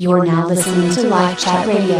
[0.00, 1.98] You're now listening to LifeChat Radio.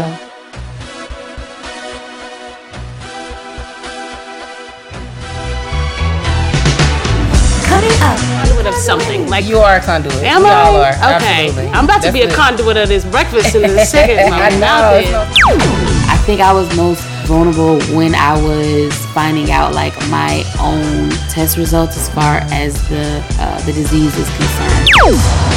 [7.69, 8.17] Cut it up.
[8.47, 9.29] conduit of something.
[9.29, 10.15] Like You are a conduit.
[10.23, 10.63] Am we I?
[10.63, 10.93] all are.
[11.17, 11.47] Okay.
[11.49, 11.67] Absolutely.
[11.71, 14.19] I'm about to be a conduit of this breakfast in a second.
[14.33, 14.59] I know.
[14.59, 19.73] mouth it's is- no- I think I was most vulnerable when I was finding out
[19.73, 25.48] like my own test results as far as the uh, the disease is concerned.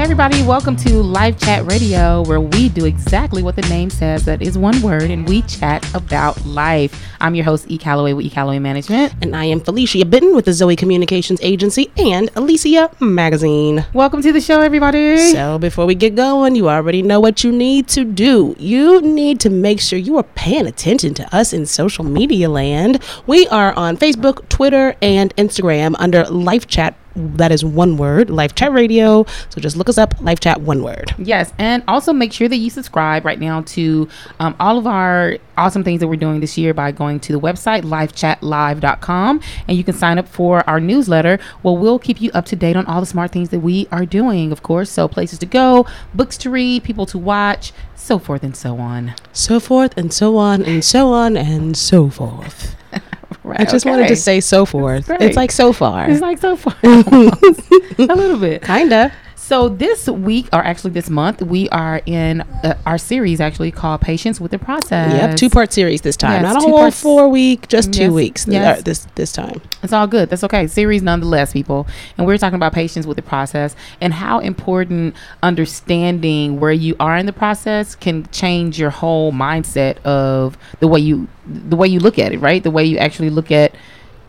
[0.00, 4.24] Hey everybody, welcome to LifeChat Radio, where we do exactly what the name says.
[4.24, 7.06] That is one word, and we chat about life.
[7.20, 7.76] I'm your host, E.
[7.76, 8.30] Calloway with E.
[8.30, 9.12] Calloway Management.
[9.20, 13.84] And I am Felicia Bitten with the Zoe Communications Agency and Alicia Magazine.
[13.92, 15.18] Welcome to the show, everybody.
[15.32, 18.56] So before we get going, you already know what you need to do.
[18.58, 23.02] You need to make sure you are paying attention to us in social media land.
[23.26, 26.96] We are on Facebook, Twitter, and Instagram under Life Chat.
[27.16, 29.24] That is one word, Life Chat Radio.
[29.48, 31.14] So just look us up, Life Chat, one word.
[31.18, 35.38] Yes, and also make sure that you subscribe right now to um, all of our
[35.56, 39.84] awesome things that we're doing this year by going to the website livechatlive.com and you
[39.84, 41.38] can sign up for our newsletter.
[41.62, 44.06] Well, we'll keep you up to date on all the smart things that we are
[44.06, 44.90] doing, of course.
[44.90, 49.14] So, places to go, books to read, people to watch, so forth and so on.
[49.32, 52.76] So forth and so on and so on and so forth.
[53.50, 55.08] Right, I just wanted to say so forth.
[55.10, 56.08] It's like so far.
[56.08, 56.74] It's like so far.
[56.82, 58.62] a little bit.
[58.62, 59.12] Kinda.
[59.50, 64.00] So this week, or actually this month, we are in uh, our series actually called
[64.00, 66.44] "Patience with the Process." Yep, two part series this time.
[66.44, 68.78] Yes, Not a whole four week, just two Yes, weeks yes.
[68.78, 69.60] uh, this this time.
[69.82, 70.30] It's all good.
[70.30, 70.68] That's okay.
[70.68, 71.88] Series nonetheless, people.
[72.16, 77.16] And we're talking about patience with the process and how important understanding where you are
[77.16, 81.98] in the process can change your whole mindset of the way you the way you
[81.98, 82.62] look at it, right?
[82.62, 83.74] The way you actually look at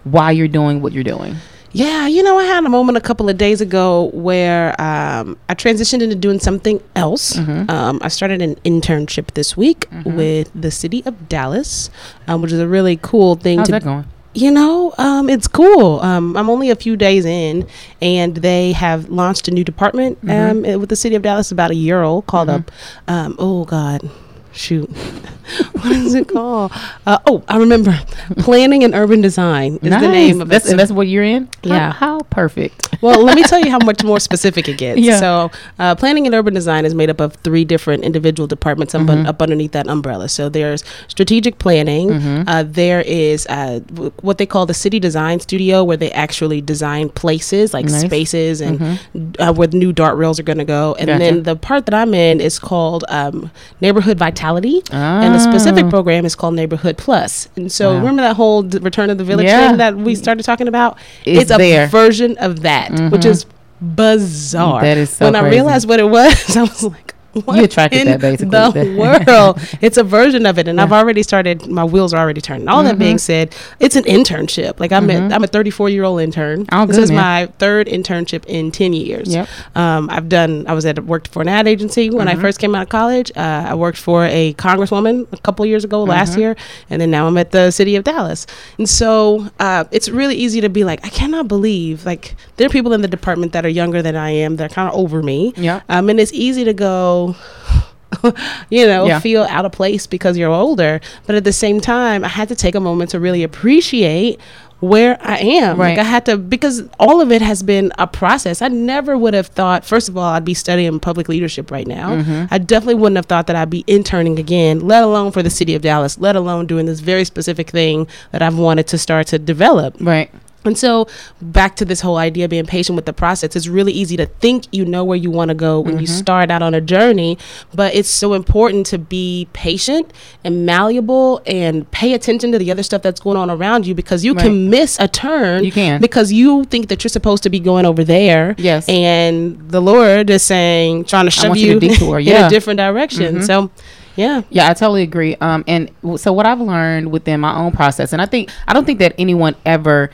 [0.04, 1.36] why you're doing what you're doing.
[1.74, 5.56] Yeah, you know, I had a moment a couple of days ago where um, I
[5.56, 7.34] transitioned into doing something else.
[7.34, 7.70] Mm-hmm.
[7.70, 11.90] Um, I started an internship this week with the city of Dallas,
[12.28, 14.06] um, which is a really cool thing How's to that going?
[14.34, 16.00] you know, um, it's cool.
[16.00, 17.68] Um, I'm only a few days in,
[18.02, 21.72] and they have launched a new department um, uh, with the city of Dallas about
[21.72, 22.72] a year old called up.
[23.08, 24.10] Um, oh God,
[24.53, 24.89] shoot,
[25.73, 26.72] what is it called?
[27.06, 27.97] Uh, oh, I remember.
[28.38, 30.78] Planning and Urban Design is the name of that's, it.
[30.78, 31.50] That's what you're in?
[31.63, 31.91] Yeah.
[31.91, 32.95] How, perfect.
[33.01, 35.00] well, let me tell you how much more specific it gets.
[35.01, 35.19] Yeah.
[35.19, 39.01] So, uh, planning and urban design is made up of three different individual departments up,
[39.01, 39.25] Mm-hmm.
[39.28, 40.29] up underneath that umbrella.
[40.29, 42.09] So, there's strategic planning.
[42.09, 42.47] Mm-hmm.
[42.47, 46.62] Uh, there is uh, w- what they call the city design studio, where they actually
[46.62, 48.01] design places like Nice.
[48.01, 49.00] spaces and
[49.39, 50.95] uh, where the new DART rails are going to go.
[51.00, 51.19] And Gotcha.
[51.19, 53.50] then the part that I'm in is called um,
[53.81, 55.90] neighborhood vitality, and the specific Oh.
[55.90, 57.47] program is called neighborhood plus.
[57.56, 58.00] And so, Wow.
[58.00, 59.68] remember that whole d- return of the village Yeah.
[59.69, 60.97] thing that we started talking about?
[61.25, 61.84] It's a there.
[61.88, 61.91] Mm-hmm.
[61.91, 63.46] version of that, which is
[63.81, 64.81] bizarre.
[64.81, 67.13] That is so When I realized what it was, I was like,
[67.52, 68.50] You attracted in that, basically.
[68.50, 68.96] the
[69.28, 69.59] world?
[69.81, 71.68] it's a version of it, and I've already started.
[71.68, 72.68] My wheels are already turning.
[72.68, 73.00] All that Mm-hmm.
[73.00, 74.80] being said, it's an internship.
[74.80, 76.66] Like I'm, a, I'm a 34 year old intern.
[76.72, 77.18] Oh, this good, is man.
[77.19, 79.34] my third internship in 10 years.
[79.34, 79.47] Yep.
[79.75, 80.66] Um, I've done.
[80.68, 82.40] I was at worked for an ad agency when Mm-hmm.
[82.40, 83.31] I first came out of college.
[83.36, 86.40] Uh, I worked for a congresswoman a couple years ago last Mm-hmm.
[86.42, 86.56] year,
[86.90, 88.46] and then now I'm at the city of Dallas.
[88.78, 92.69] And so uh, it's really easy to be like, I cannot believe like there are
[92.69, 94.56] people in the department that are younger than I am.
[94.58, 95.53] They're kind of over me.
[95.56, 95.81] Yeah.
[95.90, 97.21] Um, and it's easy to go.
[98.70, 99.20] you know, Yeah.
[99.20, 101.00] feel out of place because you're older.
[101.26, 104.40] But at the same time, I had to take a moment to really appreciate
[104.82, 105.80] where I am.
[105.80, 105.90] Right.
[105.96, 108.64] Like I had to because all of it has been a process.
[108.64, 112.16] I never would have thought first of all I'd be studying public leadership right now.
[112.16, 112.46] Mm-hmm.
[112.52, 115.76] I definitely wouldn't have thought that I'd be interning again, let alone for the city
[115.76, 119.38] of Dallas, let alone doing this very specific thing that I've wanted to start to
[119.38, 119.96] develop.
[120.00, 120.31] Right.
[120.64, 121.08] And so,
[121.42, 124.28] back to this whole idea of being patient with the process, it's really easy to
[124.28, 126.16] think you know where you want to go when you Mm-hmm.
[126.18, 127.38] start out on a journey,
[127.74, 130.12] but it's so important to be patient
[130.44, 134.24] and malleable and pay attention to the other stuff that's going on around you because
[134.26, 134.44] you Right.
[134.44, 135.64] can miss a turn.
[135.64, 136.00] You can.
[136.02, 138.56] Because you think that you're supposed to be going over there.
[138.58, 138.88] Yes.
[138.88, 142.36] And the Lord is saying, trying to shove you you, to detour, in yeah.
[142.36, 142.48] Mm-hmm.
[142.48, 143.42] a different direction.
[143.42, 143.69] So,
[144.16, 144.42] yeah.
[144.50, 145.36] Yeah, I totally agree.
[145.42, 148.74] Um, and w- so what I've learned within my own process, and I think I
[148.74, 150.12] don't think that anyone ever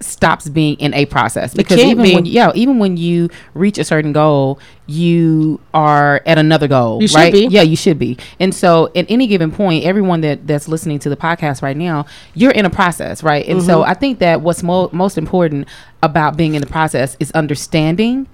[0.00, 2.14] stops being in a process because even be.
[2.14, 7.08] when yeah even when you reach a certain goal you are at another goal You
[7.08, 7.46] should right be.
[7.50, 11.08] yeah you should be and so at any given point everyone that that's listening to
[11.08, 13.90] the podcast right now you're in a process right and so Mm-hmm.
[13.90, 15.66] i think that what's mo- most important
[16.02, 18.26] about being in the process is understanding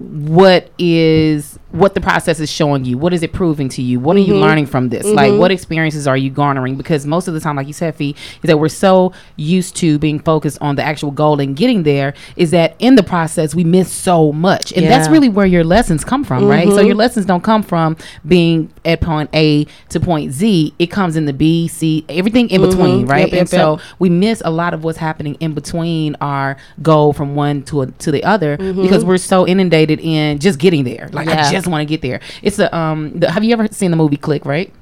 [0.00, 2.98] what is what the process is showing you.
[2.98, 4.00] What is it proving to you?
[4.00, 4.32] What are Mm-hmm.
[4.32, 5.06] you learning from this?
[5.06, 6.76] Like, what experiences are you garnering?
[6.76, 8.10] Because most of the time, like you said, Fee,
[8.42, 12.12] is that we're so used to being focused on the actual goal and getting there,
[12.34, 14.72] is that in the process, we miss so much.
[14.72, 15.04] And that's Yeah.
[15.04, 15.12] Mm-hmm.
[15.12, 16.66] really where your lessons come from, right?
[16.68, 20.74] So your lessons don't come from being at point A to point Z.
[20.80, 23.26] It comes in the B, C, everything in between, right?
[23.26, 23.28] Mm-hmm.
[23.28, 23.80] Yep, yep, and so yep.
[24.00, 27.86] we miss a lot of what's happening in between our goal from one to a,
[27.86, 31.08] to the other because we're so inundated in just getting there.
[31.12, 31.52] Like I Mm-hmm.
[31.52, 32.20] Just want to get there.
[32.42, 33.18] It's a um.
[33.18, 34.44] The, have you ever seen the movie Click?
[34.44, 34.72] Right.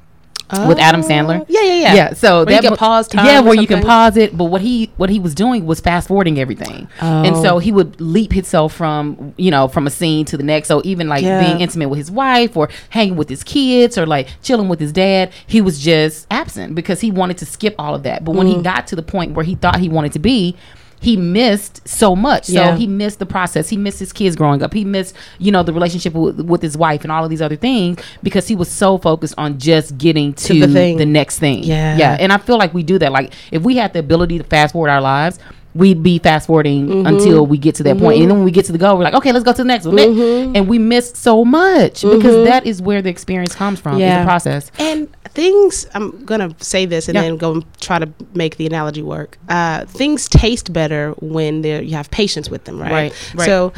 [0.66, 1.94] With Adam Sandler, Uh, yeah, yeah, yeah.
[1.94, 2.12] yeah.
[2.14, 4.34] So Where you can pause time yeah, where you can pause it.
[4.34, 7.42] But what he what he was doing was fast forwarding everything, and Oh.
[7.42, 10.68] so he would leap himself from you know from a scene to the next.
[10.68, 11.44] So even like Yeah.
[11.46, 14.90] being intimate with his wife or hanging with his kids or like chilling with his
[14.90, 18.24] dad, he was just absent because he wanted to skip all of that.
[18.24, 18.56] But when Mm.
[18.56, 20.56] he got to the point where he thought he wanted to be.
[21.00, 22.48] He missed so much.
[22.48, 22.72] Yeah.
[22.72, 23.68] So he missed the process.
[23.68, 24.72] He missed his kids growing up.
[24.74, 27.56] He missed, you know, the relationship with, with his wife and all of these other
[27.56, 30.96] things because he was so focused on just getting to, the thing.
[30.96, 31.62] the next thing.
[31.62, 31.96] Yeah.
[31.96, 32.16] Yeah.
[32.18, 33.12] And I feel like we do that.
[33.12, 35.38] Like if we had the ability to fast forward our lives,
[35.74, 37.06] we'd be fast forwarding Mm-hmm.
[37.06, 38.20] until we get to that point.
[38.20, 39.64] And then when we get to the goal, we're like, okay, let's go to the
[39.64, 39.96] next one.
[39.96, 40.56] Mm-hmm.
[40.56, 44.20] And we missed so much because that is where the experience comes from, is Yeah.
[44.20, 44.72] the process.
[44.78, 45.08] And
[45.42, 47.22] things, I'm gonna say this and Yeah.
[47.22, 49.38] then go and try to make the analogy work.
[49.48, 52.90] Uh, things taste better when you have patience with them, right?
[52.90, 53.46] Right, right.
[53.46, 53.72] So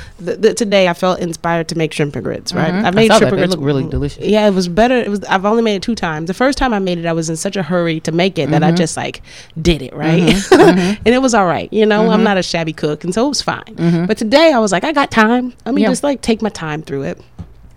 [0.55, 2.73] today I felt inspired to make shrimp and grits, right?
[2.73, 2.85] Mhm.
[2.85, 3.37] I I made saw shrimp that.
[3.37, 3.57] and grits.
[3.57, 4.25] look really delicious.
[4.25, 4.97] Yeah, it was better.
[4.97, 5.23] It was.
[5.25, 6.29] I've only made it two times.
[6.29, 8.51] The first time I made it, I was in such a hurry to make it
[8.51, 8.73] that Mm-hmm.
[8.75, 9.21] I just like
[9.61, 11.71] did it right, and it was all right.
[11.73, 12.11] You know, Mm-hmm.
[12.15, 14.06] I'm not a shabby cook, and so it was fine.
[14.09, 15.53] But today I was like, I got time.
[15.67, 15.89] Let me Yeah.
[15.89, 17.19] just like take my time through it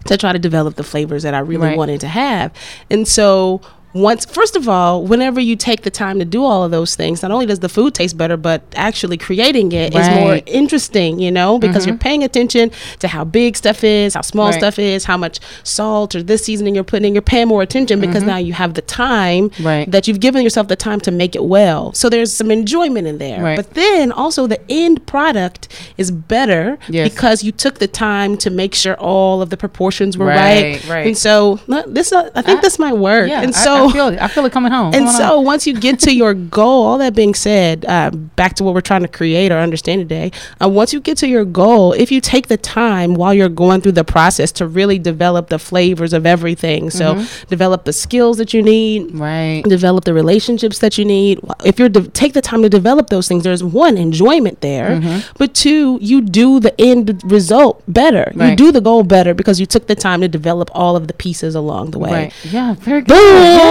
[0.05, 1.77] to try to develop the flavors that I really Right.
[1.77, 2.51] wanted to have.
[2.89, 3.61] And so
[3.93, 7.21] once first of all, whenever you take the time to do all of those things,
[7.21, 11.31] not only does the food taste better, but actually creating it is more interesting, you
[11.31, 12.01] know, because you're mm-hmm.
[12.01, 14.55] paying attention to how big stuff is, how small Right.
[14.55, 17.13] stuff is, how much salt or this seasoning you're putting in.
[17.13, 18.27] You're paying more attention because mm-hmm.
[18.27, 19.89] now you have the time Right.
[19.91, 21.93] that you've given yourself the time to make it well.
[21.93, 23.41] So there's some enjoyment in there.
[23.43, 23.55] Right.
[23.55, 25.67] But then also the end product
[25.97, 27.09] is better Yes.
[27.13, 30.89] because you took the time to make sure all of the proportions were Right, right.
[30.89, 31.07] right.
[31.07, 33.29] And so uh, this, uh, I think I- this might work.
[33.29, 33.41] Yeah.
[33.41, 34.21] and I- so I, feel it.
[34.21, 34.93] I feel it coming home.
[34.93, 35.45] and so home.
[35.45, 38.81] once you get to your goal, all that being said, uh, back to what we're
[38.81, 40.31] trying to create or understand today,
[40.61, 43.81] uh, once you get to your goal, if you take the time while you're going
[43.81, 47.47] through the process to really develop the flavors of everything, so Mm-hmm.
[47.49, 49.61] develop the skills that you need, right.
[49.67, 51.39] develop the relationships that you need.
[51.63, 55.33] If you're de- take the time to develop those things, there's one enjoyment there, Mm-hmm.
[55.37, 58.31] but two, you do the end result better.
[58.35, 61.13] You do the goal better because you took the time to develop all of the
[61.13, 62.11] pieces along the way.
[62.11, 62.33] Right.
[62.51, 62.75] Yeah.
[62.79, 63.13] Very good.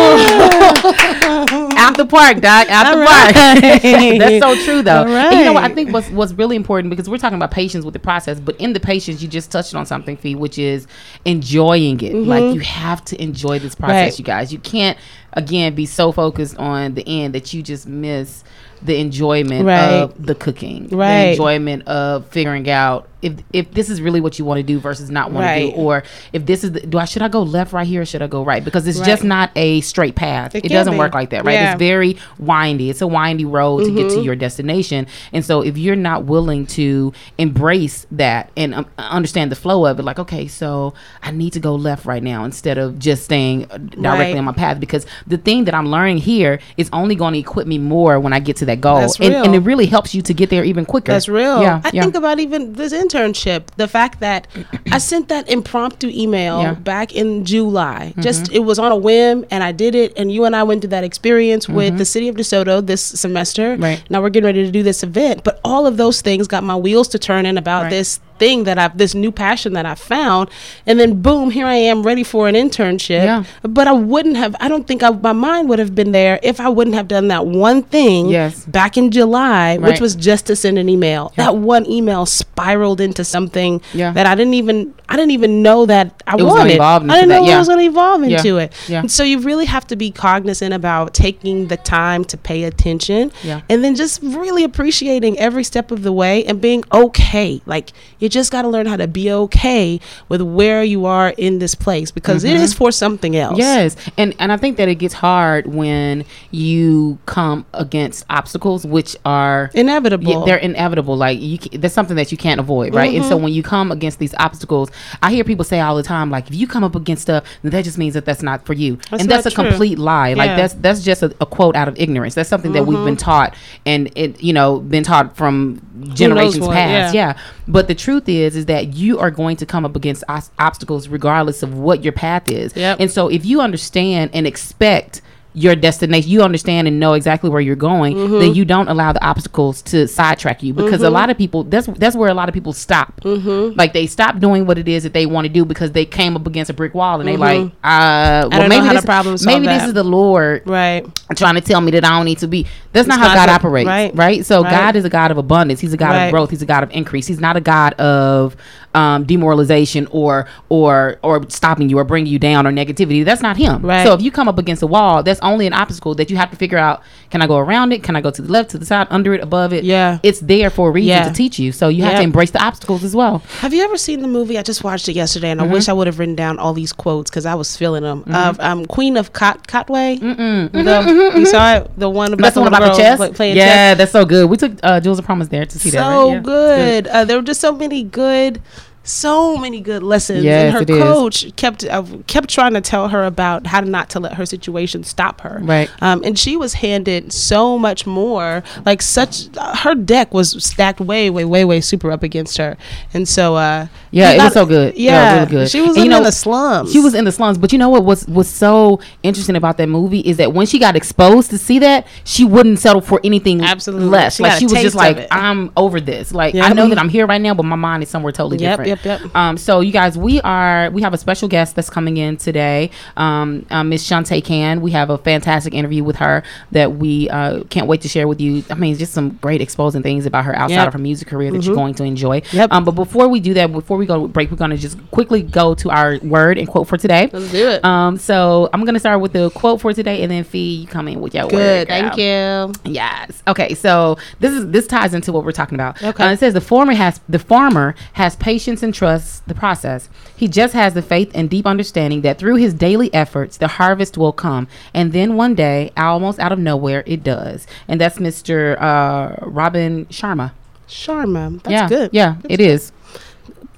[1.76, 2.68] out the park, Doc.
[2.70, 3.34] Out the All park.
[4.18, 5.06] That's so true, though.
[5.06, 5.64] And you know what?
[5.64, 8.56] I think what's what's really important because we're talking about patience with the process, but
[8.56, 10.86] in the patience, you just touched on something, Fee, which is
[11.24, 12.14] enjoying it.
[12.14, 13.92] Like you have to enjoy this process, Mm-hmm.
[13.92, 14.18] Right.
[14.18, 14.52] you guys.
[14.52, 14.98] You can't
[15.34, 18.44] again be so focused on the end that you just miss
[18.82, 19.92] the enjoyment Right.
[19.92, 21.22] of the cooking, right.
[21.26, 24.80] the enjoyment of figuring out if if this is really what you want to do
[24.80, 26.02] versus not want to do, or
[26.32, 28.26] if this is the, do I should I go left right here or should I
[28.26, 28.64] go right?
[28.64, 30.56] Because it's just not a straight path.
[30.56, 30.98] It, It doesn't be.
[30.98, 31.52] work like that, right?
[31.52, 31.66] Yeah.
[31.66, 31.72] Mm-hmm.
[31.74, 32.90] It's very windy.
[32.90, 35.06] It's a windy road to get to your destination.
[35.32, 40.00] And so if you're not willing to embrace that and um, understand the flow of
[40.00, 40.92] it, like, okay, so
[41.22, 44.36] I need to go left right now instead of just staying directly Right.
[44.36, 47.66] on my path because the thing that I'm learning here is only going to equip
[47.66, 48.98] me more when I get to that goal.
[48.98, 51.12] And, and it really helps you to get there even quicker.
[51.12, 51.62] That's real.
[51.62, 51.80] Yeah.
[51.84, 52.02] I yeah.
[52.02, 54.46] think about even this internship, the fact that
[54.90, 56.72] I sent that impromptu email Yeah.
[56.74, 56.82] Mm-hmm.
[56.82, 58.14] back in July.
[58.18, 60.80] Just it was on a whim and I did it and you and I went
[60.82, 63.74] through that experience with the city of DeSoto this semester.
[63.74, 63.82] Mm-hmm.
[63.82, 64.10] Right.
[64.10, 66.76] Now we're getting ready to do this event, but all of those things got my
[66.76, 67.90] wheels to turning about Right.
[67.90, 70.44] this thing that I've this new passion that I found
[70.86, 73.44] and then boom here I am ready for an internship Yeah.
[73.78, 76.56] but I wouldn't have I don't think I, my mind would have been there if
[76.66, 78.64] I wouldn't have done that one thing Yes.
[78.66, 83.22] back in July which was just to send an email that one email spiraled into
[83.24, 84.10] something Yeah.
[84.16, 87.44] that I didn't even I didn't even know that I It wanted I didn't know
[87.44, 88.38] it was going to evolve Yeah.
[88.38, 89.06] into it Yeah.
[89.06, 93.60] so you really have to be cognizant about taking the time to pay attention Yeah.
[93.68, 98.30] and then just really appreciating every step of the way and being okay like you
[98.30, 100.00] just got to learn how to be okay
[100.30, 102.62] with where you are in this place because it mm-hmm.
[102.64, 107.18] is for something else Yes, and and I think that it gets hard when you
[107.26, 111.16] come against obstacles, which are inevitable Yeah, they're inevitable.
[111.16, 113.14] Like you, that's something that you can't avoid, right?
[113.14, 113.44] And so mm-hmm.
[113.44, 114.90] when you come against these obstacles,
[115.22, 117.84] I hear people say all the time, like, if you come up against stuff, that
[117.84, 119.64] just means that that's not for you, That's and that's a true.
[119.64, 120.34] complete lie.
[120.34, 120.56] Like Yeah.
[120.56, 122.34] that's that's just a, a quote out of ignorance.
[122.34, 123.30] That's something that we've been mm-hmm.
[123.30, 123.54] taught,
[123.86, 125.80] and it you know been taught from
[126.14, 127.14] generations what, past.
[127.14, 127.22] yeah.
[127.22, 127.38] Yeah.
[127.68, 131.08] But the truth is, is that you are going to come up against os- obstacles
[131.08, 132.74] regardless of what your path is.
[132.74, 132.98] Yep.
[133.00, 135.22] And so if you understand and expect
[135.54, 138.38] your destination, you understand and know exactly where you're going, Mm-hmm.
[138.38, 141.86] then you don't allow the obstacles to sidetrack you because a lot of people that's
[141.98, 143.20] that's where a lot of people stop.
[143.20, 143.78] Mm-hmm.
[143.78, 146.36] Like they stop doing what it is that they want to do because they came
[146.36, 148.68] up against a brick wall and they like, uh, well, Mm-hmm.
[148.68, 151.04] maybe this, problem maybe this is the Lord Right.
[151.36, 152.66] trying to tell me that I don't need to be.
[152.92, 154.14] That's not how God operates, right.
[154.14, 154.44] right?
[154.46, 154.70] So Right.
[154.70, 155.80] God is a God of abundance.
[155.80, 156.24] He's a God Right.
[156.26, 156.50] of growth.
[156.50, 157.26] He's a God of increase.
[157.26, 158.56] He's not a God of
[158.94, 163.24] um, demoralization or or or stopping you or bringing you down or negativity.
[163.24, 163.80] That's not Him.
[163.82, 164.04] Right.
[164.06, 166.50] So if you come up against a wall, that's only an obstacle that you have
[166.50, 167.02] to figure out.
[167.30, 168.02] Can I go around it?
[168.02, 169.84] Can I go to the left, to the side, under it, above it?
[169.84, 170.18] Yeah.
[170.22, 171.28] It's there for a reason Yeah.
[171.28, 171.72] to teach you.
[171.72, 172.18] So you have Yeah.
[172.18, 173.38] to embrace the obstacles as well.
[173.60, 174.58] Have you ever seen the movie?
[174.58, 175.70] I just watched it yesterday, and Mm-hmm.
[175.70, 178.24] I wish I would have written down all these quotes because I was feeling them.
[178.32, 180.18] Of um, Queen of Cot Katwe.
[180.20, 180.72] Mm-mm.
[180.72, 183.16] The, You saw it, the one about That's the one about the chess.
[183.16, 183.98] pla- playing yeah, chess.
[183.98, 184.48] that's so good.
[184.50, 185.98] We took uh, Jules of Promise there to see that.
[186.02, 186.34] so right?
[186.34, 186.40] Yeah.
[186.40, 187.06] good.
[187.08, 188.60] Uh, there were just so many good,
[189.04, 190.44] so many good lessons.
[190.44, 191.02] Yes, and her it is.
[191.02, 195.02] coach kept uh, kept trying to tell her about how not to let her situation
[195.04, 195.60] stop her.
[195.62, 195.90] Right.
[196.00, 198.62] Um, and she was handed so much more.
[198.86, 202.76] Like such, uh, her deck was stacked way, way, way, way super up against her.
[203.12, 204.94] And so, uh, Yeah, it was so good.
[204.96, 205.70] Yeah, Yeah, really good.
[205.70, 206.92] She was in, you know, the slums.
[206.92, 209.88] She was in the slums, but you know what was was so interesting about that
[209.88, 213.62] movie is that when she got exposed to see that, she wouldn't settle for anything
[213.62, 214.06] Absolutely.
[214.08, 214.36] less.
[214.36, 215.26] She like she was just like.
[215.30, 216.32] I'm over this.
[216.32, 216.54] Like.
[216.54, 218.88] I know that I'm here right now, but my mind is somewhere totally Yep, different.
[218.88, 219.20] yep, yep.
[219.34, 222.90] Um, so you guys, we are we have a special guest that's coming in today,
[223.16, 224.80] um, uh, Miss Chantae Cann.
[224.80, 228.40] We have a fantastic interview with her that we uh, can't wait to share with
[228.40, 228.64] you.
[228.70, 230.86] I mean, just some great exposing things about her outside Yep.
[230.88, 232.42] of her music career that you're going to enjoy.
[232.52, 232.72] Yep.
[232.72, 234.98] Um, but before we do that, before we go to break, we're going to just
[235.10, 237.30] quickly go to our word and quote for today.
[237.32, 237.84] Let's do it.
[237.84, 241.08] Um, so I'm gonna start with the quote for today, and then Fee, you come
[241.08, 241.54] in with your Good.
[241.54, 241.88] word.
[241.88, 241.88] Good.
[241.88, 242.90] Thank you.
[242.90, 243.42] Yes.
[243.46, 243.74] Okay.
[243.74, 246.02] So this is this ties into what we're talking about.
[246.02, 246.24] Okay.
[246.24, 250.08] Uh, it says the farmer has the farmer has patience and trusts the process.
[250.36, 254.16] He just has the faith and deep understanding that through his daily efforts, the harvest
[254.16, 257.66] will come, and then one day, almost out of nowhere, it does.
[257.88, 258.80] And that's Mr.
[258.80, 260.52] Uh, Robin Sharma.
[260.88, 261.62] Sharma.
[261.62, 261.88] That's yeah.
[261.88, 262.10] good.
[262.12, 262.92] Yeah, it is.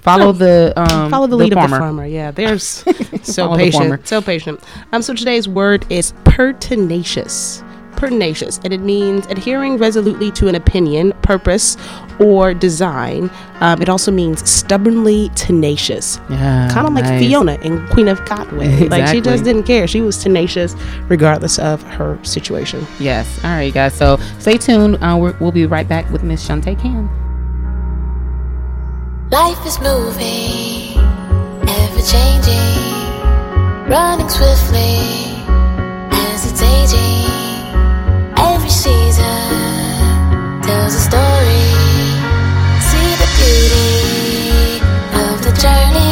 [0.05, 1.65] Follow the um, Follow the lead farmer.
[1.65, 2.07] of the farmer.
[2.07, 2.63] Yeah, there's
[3.23, 4.61] so Follow the patient, so patient.
[4.93, 7.64] Um, so today's word is pertinacious.
[8.05, 11.79] Pertinacious, and it means adhering resolutely to an opinion, purpose,
[12.21, 13.31] or design.
[13.61, 16.21] Um, it also means stubbornly tenacious.
[16.29, 17.19] Yeah, Kind of like.
[17.19, 18.91] Fiona in Queen of Katwe.
[18.95, 19.87] Like she just didn't care.
[19.87, 20.77] She was tenacious
[21.09, 22.87] regardless of her situation.
[23.01, 23.43] Yes.
[23.43, 23.95] All right, guys.
[23.95, 25.03] So stay tuned.
[25.03, 27.09] Uh, we're, we'll be right back with Miss Chantae Cann.
[29.31, 30.99] Life is moving,
[31.67, 35.41] ever changing, running swiftly
[36.13, 37.14] as it's aging.
[39.17, 41.67] Tells a story.
[42.89, 44.81] See the beauty
[45.23, 46.04] of the journey.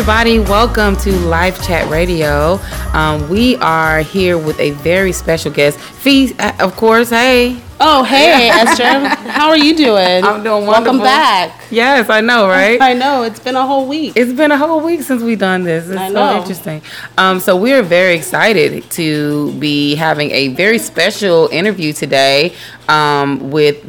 [0.00, 2.58] Everybody, welcome to LifeChat Radio.
[2.94, 5.78] Um, we are here with a very special guest.
[5.78, 7.60] Fee, uh, of course, hey.
[7.78, 8.84] Oh, hey, Esther.
[9.30, 10.24] How are you doing?
[10.24, 10.68] I'm doing wonderful.
[10.68, 11.64] Welcome back.
[11.70, 12.80] Yes, I know, right?
[12.80, 13.24] I know.
[13.24, 14.14] It's been a whole week.
[14.16, 15.86] It's been a whole week since we've done this.
[15.86, 16.38] It's I so know.
[16.38, 16.80] interesting.
[17.18, 22.54] Um, so we are very excited to be having a very special interview today
[22.88, 23.84] um, with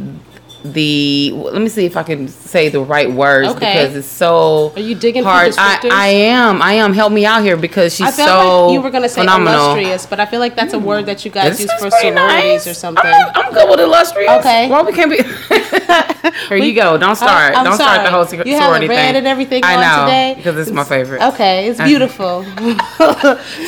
[0.63, 1.32] the.
[1.34, 3.74] Let me see if I can say the right words Okay.
[3.74, 4.72] because it's so.
[4.75, 5.53] Are you digging hard.
[5.58, 5.80] I.
[5.91, 6.62] I am.
[6.62, 6.94] I am.
[6.94, 9.22] Help me out here because she's I felt so like you were going to say
[9.22, 9.72] phenomenal.
[9.74, 12.15] illustrious, but I feel like that's a word that you guys This use for sororities
[12.15, 12.68] nice.
[12.68, 13.03] or something.
[13.06, 14.30] I'm, I'm good with illustrious.
[14.39, 14.70] Okay.
[14.70, 15.24] Well we can't be?
[16.48, 16.98] Here you go.
[16.98, 17.56] Don't start.
[17.58, 18.12] I'm Don't start the sorry.
[18.12, 19.15] whole sor- You have sorority red thing.
[19.18, 20.34] and everything I know today?
[20.36, 21.22] because it's my favorite.
[21.34, 22.46] Okay, it's beautiful.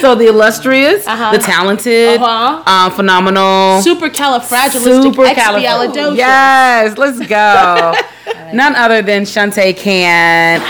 [0.02, 1.32] So the illustrious, Uh-huh.
[1.32, 2.64] the talented, Uh-huh.
[2.88, 7.94] um, phenomenal, Supercalifragilistic Yes, let's go.
[8.54, 10.60] None other than Chantae Cann.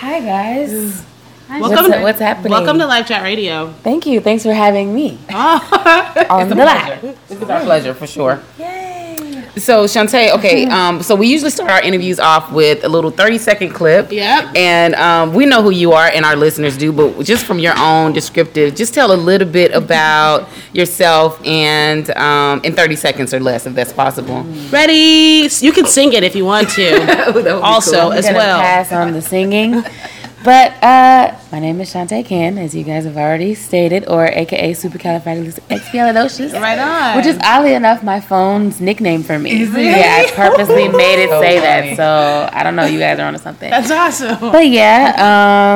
[0.00, 1.04] Hi guys.
[1.48, 2.50] Welcome, what's, what's happening?
[2.52, 3.72] welcome to LifeChat Radio.
[3.82, 4.20] Thank you.
[4.20, 6.26] Thanks for having me Oh.
[6.30, 7.04] on the live.
[7.30, 8.42] It's our pleasure for sure.
[9.56, 13.38] So Chantae, okay, um, so we usually start our interviews off with a little thirty
[13.38, 14.12] second clip.
[14.12, 14.54] Yep.
[14.54, 17.72] And um, we know who you are, and our listeners do, but just from your
[17.78, 23.40] own descriptive, just tell a little bit about yourself and um, in thirty seconds or
[23.40, 24.42] less, if that's possible.
[24.70, 25.48] Ready?
[25.60, 27.60] You can sing it if you want to.
[27.62, 28.60] also, I'm as well.
[28.60, 29.82] pass on the singing.
[30.46, 34.74] But uh, my name is Chantae Cann, as you guys have already stated, or AKA
[34.74, 36.52] Supercalifragilisticexpialidocious.
[36.52, 37.16] Right on.
[37.16, 39.64] Which is oddly enough my phone's nickname for me.
[39.64, 42.84] Yeah, I purposely made it say that, so I don't know.
[42.84, 43.68] You guys are onto something.
[43.68, 44.52] That's awesome.
[44.52, 45.16] But yeah,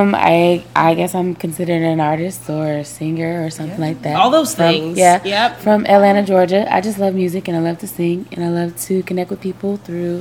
[0.02, 4.14] um, I I guess I'm considered an artist or a singer or something like that.
[4.14, 4.98] All those From- things.
[4.98, 5.20] yeah.
[5.24, 5.56] Yep.
[5.62, 6.72] From Atlanta, Georgia.
[6.72, 9.40] I just love music and I love to sing and I love to connect with
[9.40, 10.20] people through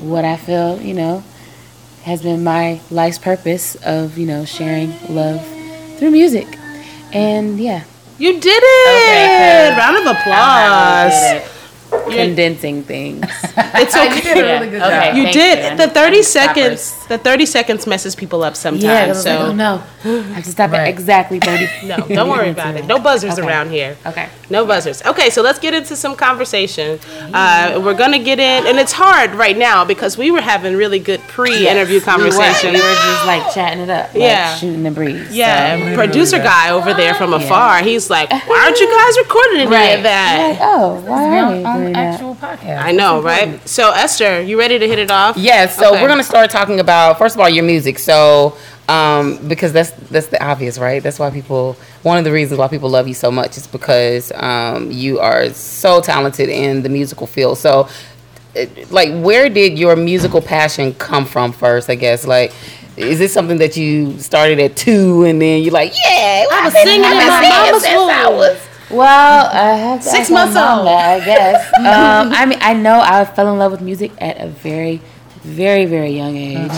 [0.00, 1.24] what I feel, you know,
[2.06, 5.44] has been my life's purpose of, you know, sharing love
[5.98, 6.46] through music.
[7.12, 7.82] And yeah,
[8.18, 8.88] You did it.
[8.88, 9.76] Okay.
[9.76, 11.55] Round of applause.
[12.10, 13.24] Condensing things.
[13.78, 14.32] It's okay.
[14.66, 15.78] Okay, You thank did.
[15.78, 17.06] The 30 I'm seconds.
[17.08, 18.84] The 30 seconds messes people up sometimes.
[18.84, 19.24] Yeah, sometimes.
[19.24, 19.82] 'cause I like, so oh no,
[20.34, 21.68] I just have to stop at exactly 30.
[21.86, 22.86] no, don't worry about it.
[22.86, 23.46] No buzzers Okay.
[23.46, 23.96] around here.
[24.06, 24.28] Okay.
[24.50, 25.02] No buzzers.
[25.04, 26.98] Okay, so let's get into some conversation.
[27.34, 30.98] Uh, we're gonna get in, and it's hard right now because we were having really
[31.00, 32.72] good pre-interview conversation.
[32.72, 34.54] We were just like chatting it up, like Yeah.
[34.56, 35.34] shooting the breeze.
[35.34, 35.94] Yeah, so.
[35.96, 37.82] producer guy over there from afar.
[37.82, 39.96] He's like, "Why aren't you guys recording any Right.
[39.96, 42.78] of that?" Like, oh, why are we podcast.
[42.82, 43.66] I know, right?
[43.68, 45.36] So Esther, you ready to hit it off?
[45.36, 46.02] Yes, so Okay.
[46.02, 47.98] we're gonna start talking about first of all your music.
[47.98, 48.56] So
[48.88, 51.02] um, because that's that's the obvious, right?
[51.02, 54.30] That's why people one of the reasons why people love you so much is because
[54.36, 57.58] um, you are so talented in the musical field.
[57.58, 57.88] So
[58.90, 62.26] like where did your musical passion come from first, I guess?
[62.26, 62.52] Like
[62.96, 66.72] is this something that you started at two and then you're like, yeah, I was
[66.72, 68.58] singing in my mama's since I womb." was
[68.90, 70.86] Well, I have to Six months old.
[70.88, 71.66] I guess.
[71.78, 75.00] um, I mean, I know I fell in love with music at a very,
[75.42, 76.70] very, very young age.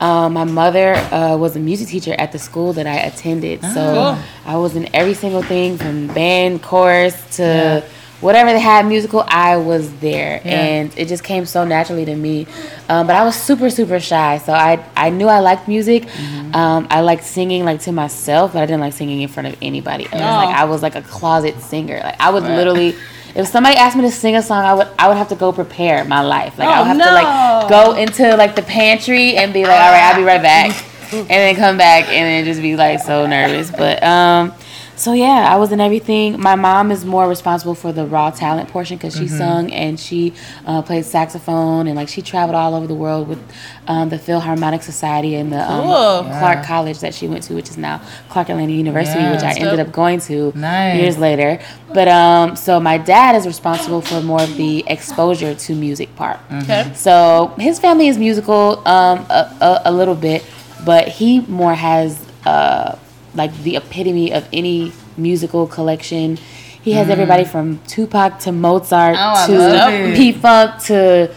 [0.00, 4.18] Um, my mother uh, was a music teacher at the school that I attended, so
[4.46, 7.84] I was in every single thing from band, chorus to
[8.20, 9.24] whatever they had musical.
[9.26, 12.46] I was there, and it just came so naturally to me.
[12.88, 16.06] Um, but I was super, super shy, so I I knew I liked music.
[16.54, 19.56] Um, I liked singing like to myself, but I didn't like singing in front of
[19.62, 20.04] anybody.
[20.04, 20.14] else.
[20.46, 22.00] Like I was like a closet singer.
[22.02, 22.94] Like I would literally.
[23.32, 25.52] If somebody asked me to sing a song, I would I would have to go
[25.52, 26.58] prepare my life.
[26.58, 29.92] Like I would have to like go into like the pantry and be like, all
[29.92, 30.74] right, I'll be right back,
[31.12, 33.70] and then come back and then just be like so nervous.
[33.70, 34.52] But um,
[35.00, 36.38] so yeah, I was in everything.
[36.38, 40.34] My mom is more responsible for the raw talent portion because she sung and she
[40.66, 43.40] uh, played saxophone and like she traveled all over the world with
[43.86, 46.22] um, the Philharmonic Society and the um, Cool.
[46.38, 49.32] Clark College that she went to, which is now Clark Atlanta University, Yeah.
[49.32, 50.96] which I ended up going to Nice.
[51.00, 51.58] years later.
[51.94, 56.38] But um, so my dad is responsible for more of the exposure to music part.
[56.64, 56.92] Okay.
[56.94, 60.44] So his family is musical um, a, a, a little bit,
[60.84, 62.96] but he more has uh,
[63.34, 66.36] like the epitome of any musical collection.
[66.82, 70.16] He has everybody from Tupac to Mozart Oh, to love it.
[70.16, 71.34] P Funk to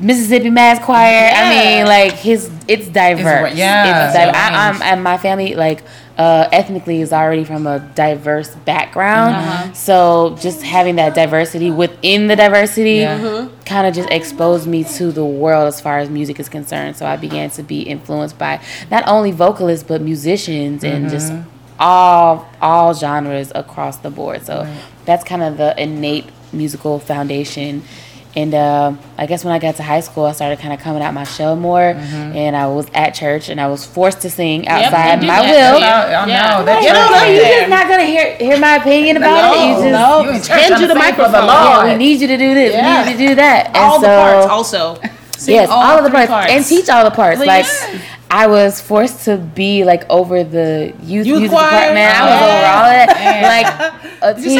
[0.00, 1.30] Mississippi Mass Choir.
[1.34, 3.54] I mean, like his it's diverse.
[3.54, 5.82] yeah, it's div- it's I, I'm, and my family like
[6.16, 9.34] uh, ethnically is already from a diverse background.
[9.36, 9.72] Uh-huh.
[9.74, 13.37] So just having that diversity within the diversity Yeah.
[13.68, 16.96] Kind of just exposed me to the world as far as music is concerned.
[16.96, 21.48] So I began to be influenced by not only vocalists but musicians and just Mm-hmm.
[21.80, 24.44] all all genres across the board.
[24.44, 24.66] So
[25.04, 27.82] that's kind of the innate musical foundation
[28.38, 31.02] And uh, I guess when I got to high school, I started kind of coming
[31.02, 34.68] out my shell more, and I was at church, and I was forced to sing
[34.68, 35.78] outside do my that will.
[35.80, 35.84] too.
[35.84, 36.62] I know, Yeah.
[36.62, 39.60] that You know, church you're just not gonna hear hear my opinion about it.
[39.60, 41.32] You just no, You in church hand you to the the microphone.
[41.32, 41.50] Lord.
[41.50, 42.72] yeah, we need you to do this.
[42.74, 43.02] Yeah.
[43.04, 43.66] We need you to do that.
[43.68, 45.00] And all so, the parts also.
[45.36, 46.50] Sing yes, all, of the three parts.
[46.52, 47.38] and teach all the parts.
[47.38, 47.46] Please.
[47.46, 47.66] Like
[48.30, 51.70] I was forced to be like over the youth, Youth music choir?
[51.70, 52.10] department.
[52.10, 52.46] I was Yeah.
[52.54, 54.22] over all of that.
[54.22, 54.50] Like a you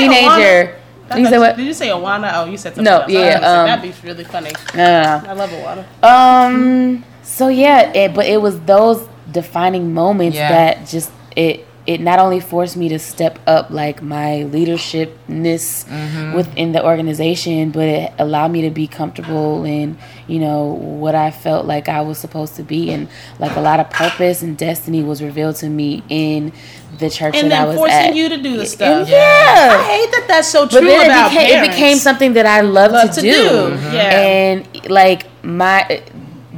[1.10, 1.20] say teenager.
[1.20, 1.56] You said what?
[1.56, 2.30] Did you say Awana?
[2.34, 3.10] Oh, you said something No, else.
[3.10, 4.50] yeah, I was gonna say, um, that'd be really funny.
[4.74, 5.30] No, no, no.
[5.30, 6.44] I love Awana.
[6.46, 7.04] Um.
[7.22, 10.48] So yeah, it, but it was those defining moments Yeah.
[10.48, 16.34] that just it it not only forced me to step up like my leadershipness Mm-hmm.
[16.34, 19.96] within the organization, but it allowed me to be comfortable in
[20.26, 20.64] you know
[21.02, 24.42] what I felt like I was supposed to be, and like a lot of purpose
[24.42, 26.52] and destiny was revealed to me in
[26.98, 28.14] the church And that I then was forcing at.
[28.14, 29.08] you to do the And stuff.
[29.08, 29.76] yeah.
[29.78, 32.46] I hate that that's so true But then about it became, it became something that
[32.46, 33.32] I love, Love to, to do.
[33.32, 34.20] do, yeah.
[34.20, 36.02] And like my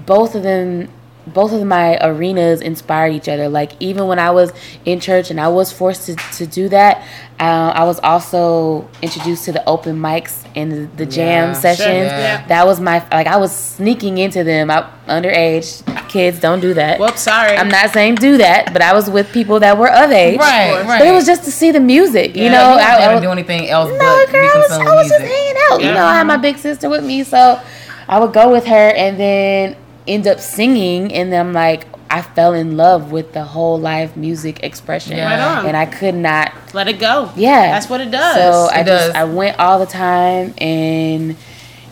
[0.07, 0.89] both of them
[1.33, 3.49] both of my arenas inspired each other.
[3.49, 4.53] Like even when I was
[4.85, 7.07] in church and I was forced to, to do that,
[7.39, 11.87] uh, I was also introduced to the open mics and the, the jam Yeah, sessions.
[11.87, 12.47] sure, yeah.
[12.49, 14.71] That was my like I was sneaking into them.
[14.71, 17.01] I, underage kids don't do that.
[17.01, 17.57] Whoops, sorry.
[17.57, 20.39] I'm not saying do that, but I was with people that were of age.
[20.39, 20.99] Right, right.
[20.99, 22.75] But it was just to see the music, you know.
[22.75, 25.09] you I, I never was, do anything else no, but girl, I was, I was
[25.09, 25.81] just hanging out.
[25.81, 27.61] You know, I had my big sister with me, so
[28.09, 29.77] I would go with her and then
[30.11, 34.17] end up singing, and then I'm like, I fell in love with the whole live
[34.17, 35.27] music expression, Yeah.
[35.31, 35.67] Right on.
[35.67, 36.53] and I could not.
[36.75, 37.31] Let it go.
[37.37, 38.35] Yeah, That's what it does.
[38.35, 39.15] So I It just.
[39.17, 41.37] I went all the time, and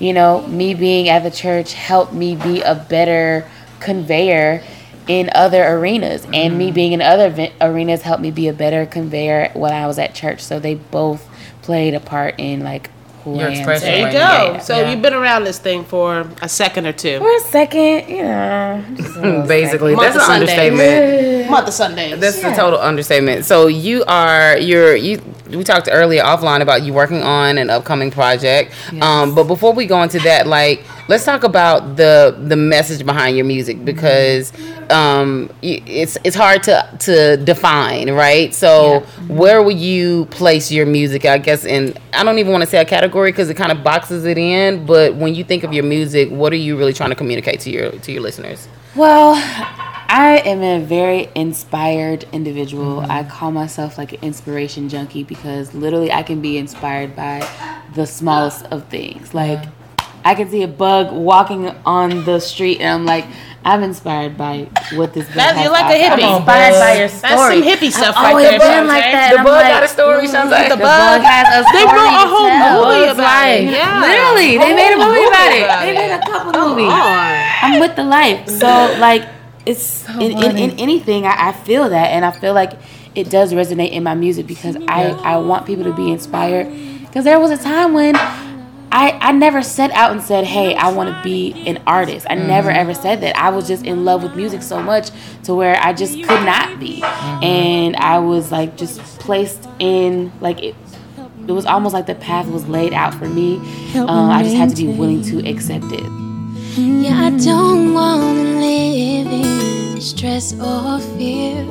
[0.00, 3.48] you know, me being at the church helped me be a better
[3.80, 4.62] conveyor
[5.06, 6.58] in other arenas, and Mm-hmm.
[6.58, 10.14] me being in other arenas helped me be a better conveyor when I was at
[10.14, 10.40] church.
[10.42, 11.26] So they both
[11.62, 12.90] played a part in like
[13.24, 13.86] who Your I expression.
[13.88, 14.18] there you go.
[14.18, 14.90] yeah, so yeah.
[14.90, 17.18] you've been around this thing for a second or two.
[17.18, 21.50] For a second, you know, just a little Basically, Month that's an understatement.
[21.50, 22.18] Month of Sundays.
[22.20, 23.44] That's the total understatement.
[23.44, 25.20] So you are you're you.
[25.50, 28.74] We talked earlier offline about you working on an upcoming project.
[29.00, 33.36] Um, but before we go into that, like let's talk about the the message behind
[33.36, 33.86] your music mm-hmm.
[33.86, 34.52] because
[34.90, 38.54] um, it's it's hard to to define, right?
[38.54, 39.36] So mm-hmm.
[39.36, 41.24] where will you place your music?
[41.24, 43.82] I guess in I don't even want to say a category because it kind of
[43.82, 44.86] boxes it in.
[44.86, 47.70] But when you think of your music, what are you really trying to communicate to
[47.70, 48.68] your to your listeners?
[48.94, 49.34] Well,
[50.10, 53.02] I am a very inspired individual.
[53.02, 53.10] Mm-hmm.
[53.10, 57.46] I call myself like an inspiration junkie because literally I can be inspired by
[57.94, 59.34] the smallest of things.
[59.34, 59.64] Like
[60.28, 63.24] I can see a bug walking on the street and I'm like,
[63.64, 66.20] I'm inspired by what this bug That- has you're like a hippie.
[66.22, 67.32] I'm inspired by your story.
[67.32, 69.28] That's some hippie stuff I've right there, been like that.
[69.32, 70.68] The I'm bug like, got a story, mm, Chantae.
[70.68, 71.80] The the bug has a story.
[71.80, 73.64] They wrote a whole movie about it.
[73.72, 74.04] Yeah.
[74.04, 75.64] Literally, they made a Whole movie about it.
[75.64, 76.92] about They made a couple movies.
[76.92, 77.32] on.
[77.64, 78.40] I'm with the life.
[78.52, 78.68] So
[79.08, 79.24] like
[79.64, 82.72] it's in, in, in anything I, I feel that and I feel like
[83.16, 86.68] it does resonate in my music because I, I want people to be inspired.
[87.00, 88.14] Because there was a time when
[88.90, 92.26] I, I never set out and said, Hey, I want to be an artist.
[92.28, 93.36] I never ever said that.
[93.36, 95.10] I was just in love with music so much
[95.44, 97.02] to where I just could not be.
[97.02, 100.74] And I was like just placed in like it
[101.46, 103.56] it was almost like the path was laid out for me.
[103.94, 106.04] Um, I just had to be willing to accept it.
[106.76, 111.64] Yeah, I don't wanna live in stress or fear.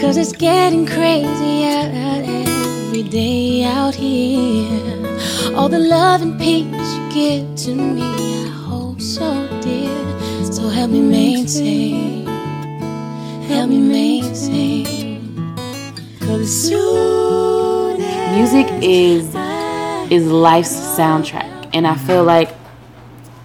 [0.00, 2.47] Cause it's getting crazy out
[2.98, 5.54] every day out here.
[5.54, 9.94] All the love and peace you give to me, I hold so dear.
[10.52, 12.26] So help me maintain,
[13.46, 15.36] help me maintain.
[16.20, 17.98] Cause soon
[18.34, 19.32] Music is
[20.10, 22.50] is life's soundtrack, and I feel like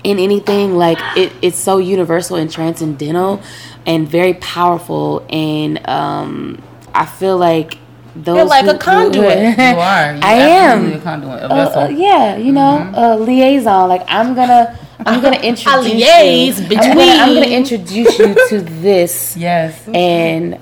[0.03, 3.41] in anything like it, it's so universal and transcendental
[3.85, 6.61] and very powerful and um
[6.93, 7.77] i feel like
[8.15, 9.38] those You're like who- a conduit.
[9.39, 10.13] You are.
[10.15, 10.93] You I am.
[10.93, 11.82] A conduit, a uh, vessel.
[11.84, 16.95] uh, yeah you know a liaison like i'm gonna i'm gonna introduce liaise you I'm
[16.97, 19.88] gonna, I'm gonna introduce you to this yes.
[19.93, 20.60] and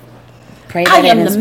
[0.69, 1.35] pray I that it am the inspires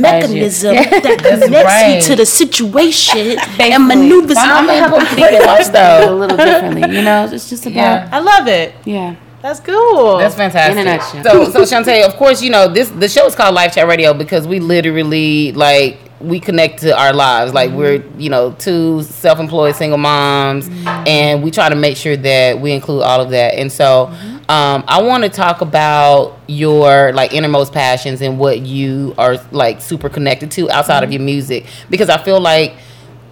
[0.65, 0.73] you.
[0.73, 1.95] mechanism that connects right.
[1.97, 3.73] you to the situation Basically.
[3.73, 7.49] and maneuvers I'm, I'm gonna help you pretty much a little differently you know it's
[7.49, 8.09] just about Yeah.
[8.13, 8.75] I love it.
[8.85, 10.19] yeah That's cool.
[10.19, 10.79] That's fantastic.
[10.79, 11.25] In a.
[11.25, 12.91] So, so Chantae, of course, you know this.
[12.91, 17.55] The show is called LifeChat Radio because we literally like we connect to our lives.
[17.55, 22.61] Like we're you know two self-employed single moms, and we try to make sure that
[22.61, 23.55] we include all of that.
[23.55, 24.09] And so,
[24.51, 29.81] um, I want to talk about your like innermost passions and what you are like
[29.81, 32.75] super connected to outside of your music because I feel like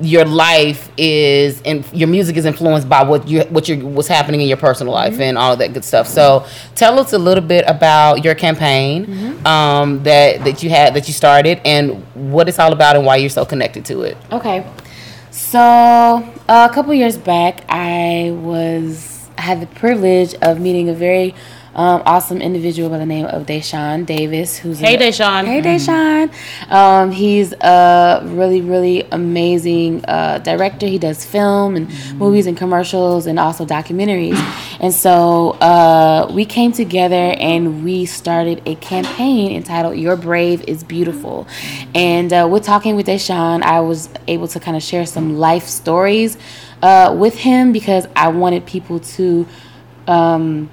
[0.00, 4.40] your life is and your music is influenced by what you what you what's happening
[4.40, 5.22] in your personal life Mm-hmm.
[5.22, 6.06] and all of that good stuff.
[6.06, 9.46] So tell us a little bit about your campaign Mm-hmm.
[9.46, 13.16] um, that that you had that you started and what it's all about and why
[13.16, 14.16] you're so connected to it.
[14.30, 14.64] Okay.
[15.30, 20.94] So uh, a couple years back, I was I had the privilege of meeting a
[20.94, 21.34] very
[21.78, 25.44] um, awesome individual by the name of Deshawn Davis, who's Hey, a, Deshaun.
[25.44, 26.32] Hey Deshaun.
[26.68, 30.86] Um, he's a really really amazing uh, director.
[30.88, 31.88] He does film and
[32.18, 34.36] movies and commercials and also documentaries.
[34.80, 40.82] And so uh, we came together and we started a campaign entitled "Your Brave is
[40.82, 41.46] Beautiful."
[41.94, 43.62] And uh, we're talking with Deshawn.
[43.62, 46.36] I was able to kind of share some life stories
[46.82, 49.46] uh, with him because I wanted people to.
[50.08, 50.70] Um,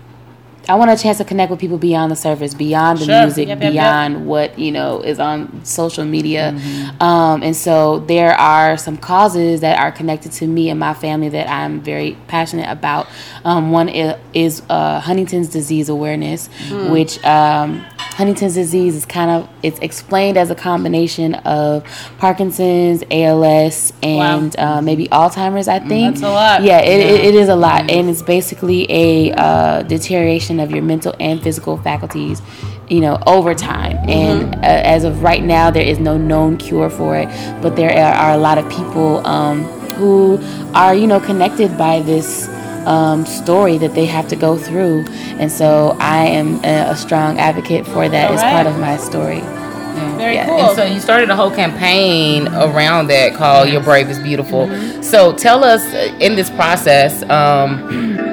[0.68, 3.22] I want a chance to connect with people beyond the surface, beyond the Sure.
[3.22, 3.84] music, Yep, yep, yep.
[3.84, 6.56] beyond what you know is on social media.
[7.00, 11.30] Um, and so there are some causes that are connected to me and my family
[11.30, 13.08] that I'm very passionate about.
[13.44, 16.50] Um, one is, uh, Huntington's disease awareness,
[16.90, 21.84] which um, Huntington's disease is kind of it's explained as a combination of
[22.18, 25.68] Parkinson's, ALS, and uh, maybe Alzheimer's.
[25.68, 26.64] I think That's a lot.
[26.64, 30.82] Yeah, it, it, it is a lot, and it's basically a uh, deterioration of your
[30.84, 32.42] mental and physical faculties,
[32.90, 33.98] you know, over time.
[34.10, 37.28] And uh, as of right now, there is no known cure for it,
[37.62, 39.64] but there are, are a lot of people um,
[39.96, 40.40] who
[40.74, 42.50] are, you know, connected by this.
[42.86, 45.06] Um, story that they have to go through,
[45.40, 49.42] and so I am a, a strong advocate for that as part of my story.
[50.18, 50.46] Very Yeah.
[50.46, 50.60] cool.
[50.60, 55.02] And so you started a whole campaign around that called "Your Brave is Beautiful." Mm-hmm.
[55.02, 57.24] So tell us uh, in this process.
[57.28, 58.24] Um,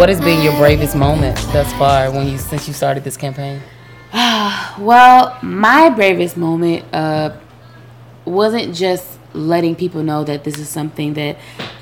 [0.00, 3.60] what has been your bravest moment thus far when you since you started this campaign?
[4.78, 7.36] Well, my bravest moment uh,
[8.24, 11.36] wasn't just letting people know that this is something that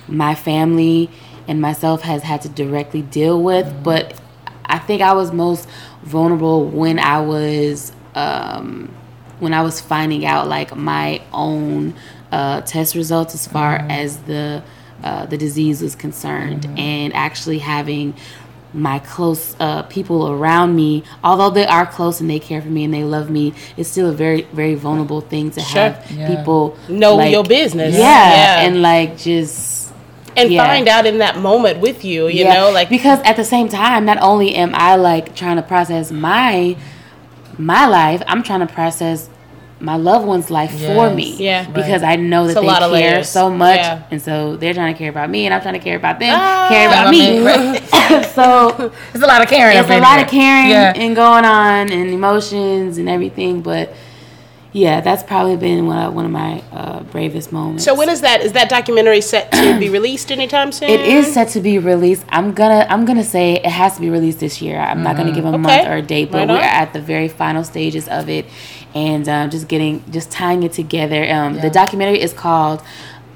[0.09, 1.11] my family
[1.47, 4.21] and myself has had to directly deal with, but
[4.65, 5.69] I think I was most
[6.03, 8.93] vulnerable when I was um,
[9.39, 11.95] when I was finding out like my own
[12.33, 14.65] uh, test results as far as the
[15.03, 18.15] uh, the disease was concerned, and actually having
[18.75, 22.85] my close uh, people around me, although they are close and they care for me
[22.85, 25.91] and they love me, it's still a very, very vulnerable thing to Sure.
[25.91, 27.95] have people Know like- your business.
[27.97, 28.61] Yeah, Yeah.
[28.67, 29.91] and like just
[30.37, 30.65] and yeah.
[30.67, 32.55] find out in that moment with you, you yeah.
[32.55, 36.13] know, like because at the same time, not only am I like trying to process
[36.13, 36.77] my
[37.57, 39.29] my life, I'm trying to process
[39.81, 41.37] my loved one's life for me.
[41.39, 41.69] Yeah.
[41.71, 44.03] because I know that It's they care so much, Yeah.
[44.11, 46.35] and so they're trying to care about me, and I'm trying to care about them,
[46.37, 46.67] Ah.
[46.69, 47.39] care about me.
[47.41, 47.83] mean,
[48.35, 49.77] so There's a lot of caring.
[49.79, 50.25] it's a lot there.
[50.25, 50.93] of caring Yeah.
[50.97, 53.93] and going on and emotions and everything but
[54.73, 58.21] yeah that's probably been one of, one of my uh, bravest moments So when is
[58.21, 58.43] that?
[58.43, 60.91] Is that documentary set to be released anytime soon?
[60.91, 64.11] it is set to be released i'm gonna i'm gonna say it has to be
[64.11, 66.61] released this year i'm not gonna give a month or a date but Right we're
[66.83, 68.45] at the very final stages of it
[68.95, 72.83] and um, just getting just tying it together um, the documentary is called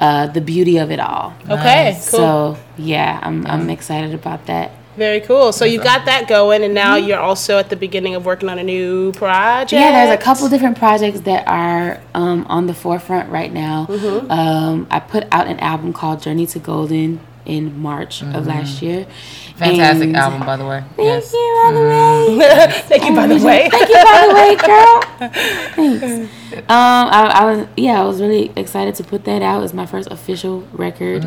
[0.00, 2.18] uh, the beauty of it all Okay, cool.
[2.18, 5.52] so yeah i'm, I'm excited about that Very cool.
[5.52, 8.58] So you got that going, and now you're also at the beginning of working on
[8.58, 9.72] a new project.
[9.72, 13.86] Yeah, there's a couple different projects that are um, on the forefront right now.
[13.88, 14.30] Mm-hmm.
[14.30, 19.00] Um, I put out an album called Journey to Golden in March of last year.
[19.05, 19.59] Mm-hmm.
[19.59, 20.83] Fantastic And- album, by the way.
[20.96, 21.33] Thank Yes.
[21.33, 22.70] you, by the way.
[22.88, 23.68] Thank you, by the way.
[23.70, 25.31] Thank you, by the way, girl.
[26.00, 26.31] Thanks.
[26.55, 29.62] Um, I, I was yeah, I was really excited to put that out.
[29.64, 31.24] It's my first official record.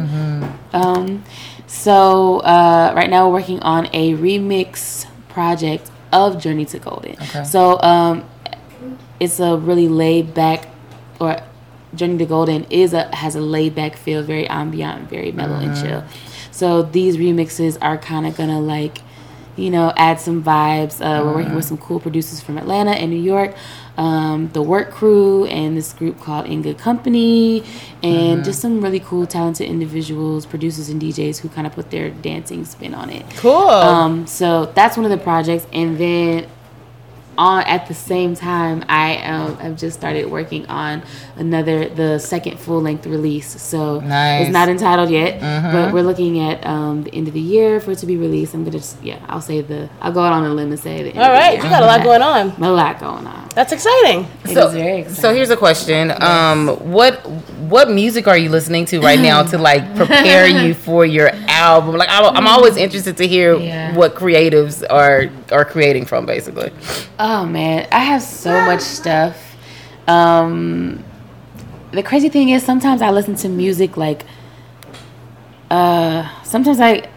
[0.74, 1.24] Um,
[1.68, 7.18] so uh, right now we're working on a remix project of Journey to Golden.
[7.46, 8.24] So um,
[9.20, 10.68] it's a really laid back,
[11.20, 11.38] or
[11.96, 15.76] Journey to Golden is a has a laid back feel, very ambient, very mellow and
[15.76, 16.04] chill.
[16.52, 19.00] So these remixes are kind of gonna like
[19.56, 21.00] you know, add some vibes.
[21.00, 23.56] Uh, We're working with some cool producers from Atlanta and New York,
[23.98, 27.64] um, the Work Crew, and this group called In Good Company,
[28.04, 32.10] and just some really cool, talented individuals, producers and DJs who kind of put their
[32.10, 33.26] dancing spin on it.
[33.38, 33.58] Cool.
[33.58, 36.48] Um, so that's one of the projects, and then
[37.38, 41.04] on at the same time, I um, have just started working on
[41.38, 43.62] another, the second full length release.
[43.62, 44.44] So Nice.
[44.44, 47.92] it's not entitled yet, but we're looking at um, the end of the year for
[47.92, 48.54] it to be released.
[48.54, 51.04] I'm gonna, just, yeah, I'll say the, I'll go out on a limb and say
[51.04, 51.64] the end All of the year.
[51.64, 52.52] you got a lot going on.
[52.64, 53.50] A lot going on.
[53.56, 54.28] That's exciting.
[54.44, 55.22] It is So, very exciting.
[55.22, 56.12] so here's a question.
[56.22, 57.26] Um, what
[57.70, 61.96] what music are you listening to right now to like prepare you for your album?
[61.96, 63.96] Like, I, I'm always interested to hear Yeah.
[63.96, 66.72] what creatives are are creating from, basically.
[67.20, 69.36] Oh man, I have so much stuff.
[70.08, 71.04] Um,
[71.92, 74.24] the crazy thing is, sometimes I listen to music like.
[75.72, 77.10] Uh, sometimes I,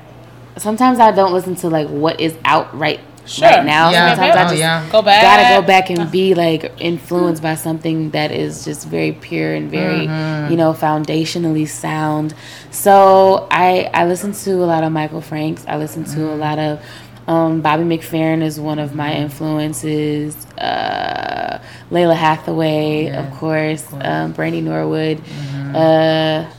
[0.56, 3.00] sometimes I don't listen to like what is out right
[3.42, 3.90] right now.
[3.90, 4.14] Yeah.
[4.14, 4.88] Sometimes I Oh, just yeah.
[4.90, 5.22] Go back.
[5.22, 9.70] gotta go back and be like influenced by something that is just very pure and
[9.70, 10.50] very Mm-hmm.
[10.52, 12.34] you know foundationally sound
[12.70, 16.36] so i i listen to a lot of michael franks i listen to Mm-hmm.
[16.40, 16.80] a lot of
[17.26, 20.34] um, Bobby McFerrin is one of my influences.
[20.56, 21.58] Uh,
[21.90, 23.84] Lalah Hathaway, Yeah, of course.
[24.00, 25.18] Um, Brandy Norwood.
[25.18, 25.76] Mm-hmm.
[25.76, 26.50] Uh,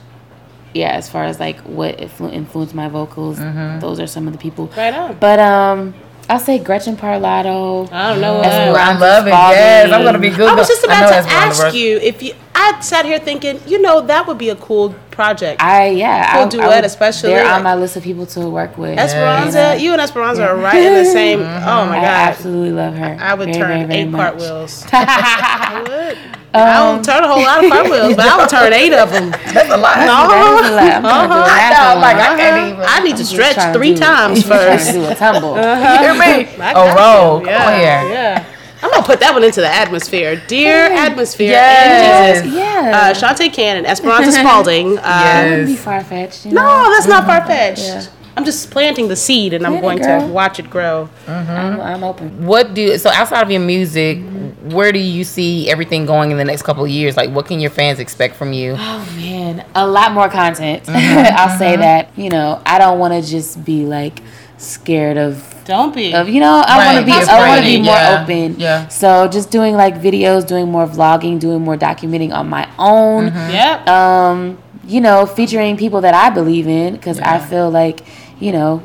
[0.75, 3.79] yeah, as far as like what influ- influenced my vocals, Mm-hmm.
[3.79, 4.67] those are some of the people.
[4.77, 5.17] Right on.
[5.19, 5.95] But um,
[6.29, 7.91] I'll say Gretchen Parlato.
[7.91, 8.41] I don't know.
[8.41, 9.31] That's where I I'm love it.
[9.31, 10.47] just Yes, I'm gonna be good.
[10.49, 12.33] I was just about to Esperanza ask you if you.
[12.53, 15.61] I sat here thinking, you know, that would be a cool project.
[15.61, 18.25] I yeah, Cool I, duet, I would- especially, They're like- on my list of people
[18.27, 18.99] to work with.
[18.99, 21.39] Esperanza, you and Esperanza are right in the same.
[21.39, 21.43] Oh
[21.85, 23.17] my god, I absolutely love her.
[23.19, 24.21] I would Very, turn very, very eight much.
[24.21, 24.85] cartwheels.
[24.91, 26.38] I would.
[26.51, 29.11] I um, don't turn a whole lot of cartwheels, but I would turn eight of
[29.11, 29.29] them.
[29.53, 29.95] That's a lot.
[29.97, 30.81] That is a lot.
[30.95, 31.45] I'm trying to do a uh-huh.
[31.45, 32.25] I half know, of like one.
[32.25, 32.79] I can't even.
[32.81, 32.95] Uh-huh.
[32.97, 34.93] I need to Just stretch trying to three do- times trying to first.
[34.93, 35.53] do a tumble.
[35.53, 35.93] Uh-huh.
[35.93, 36.49] You hear me?
[36.61, 37.39] I A got roll.
[37.41, 37.45] you.
[37.45, 38.11] Come on Yeah, here.
[38.13, 38.45] yeah.
[38.81, 40.41] I'm gonna put that one into the atmosphere.
[40.47, 42.37] Dear atmosphere, Yes.
[42.37, 42.57] and Jesus.
[42.57, 42.91] Yeah.
[42.95, 44.97] Uh, Chantae Cannon, Esperanza Spalding.
[44.97, 45.83] Uh, That would be Yes.
[45.83, 46.45] far fetched.
[46.45, 47.83] No, that's not far fetched.
[47.83, 48.05] Yeah.
[48.39, 50.27] I'm just planting the seed, and I'm Plant it, going girl.
[50.29, 51.09] to watch it grow.
[51.27, 52.45] I'm, I'm open.
[52.45, 54.19] What do so outside of your music?
[54.63, 57.17] Where do you see everything going in the next couple of years?
[57.17, 58.75] Like, what can your fans expect from you?
[58.77, 60.83] Oh man, a lot more content.
[60.83, 61.35] Mm-hmm.
[61.37, 62.17] I'll say that.
[62.17, 64.21] You know, I don't want to just be like
[64.57, 66.13] scared of Don't be.
[66.13, 68.57] of you know I want to be be I want to be more yeah, open.
[68.57, 68.87] yeah.
[68.87, 73.25] So just doing like videos, doing more vlogging, doing more documenting on my own.
[73.25, 73.83] Yeah.
[73.85, 77.99] Um, you know, featuring people that I believe in because I feel like
[78.39, 78.81] you know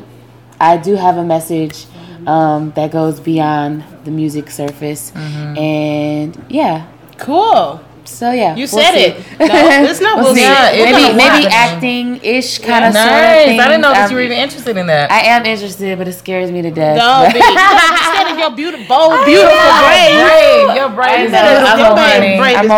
[0.60, 1.86] I do have a message
[2.26, 6.86] um, that goes beyond the music surface, and yeah.
[7.18, 7.80] cool.
[8.06, 9.04] So yeah, You we'll said see.
[9.16, 9.16] it.
[9.40, 10.18] No, it's not.
[10.22, 10.40] We'll, see.
[10.40, 10.46] see.
[10.46, 13.00] Yeah, maybe maybe acting ish kind of nice.
[13.08, 13.60] sort of thing.
[13.60, 15.10] I didn't know that Um, you were even interested in that.
[15.10, 16.98] I am interested, but it scares me to death.
[17.00, 17.38] Don't be.
[17.40, 20.76] You gotta be standing your beautiful, bold, beautiful brain.
[20.76, 22.04] Your brain is I'm your open.
[22.04, 22.68] brain- brain I'm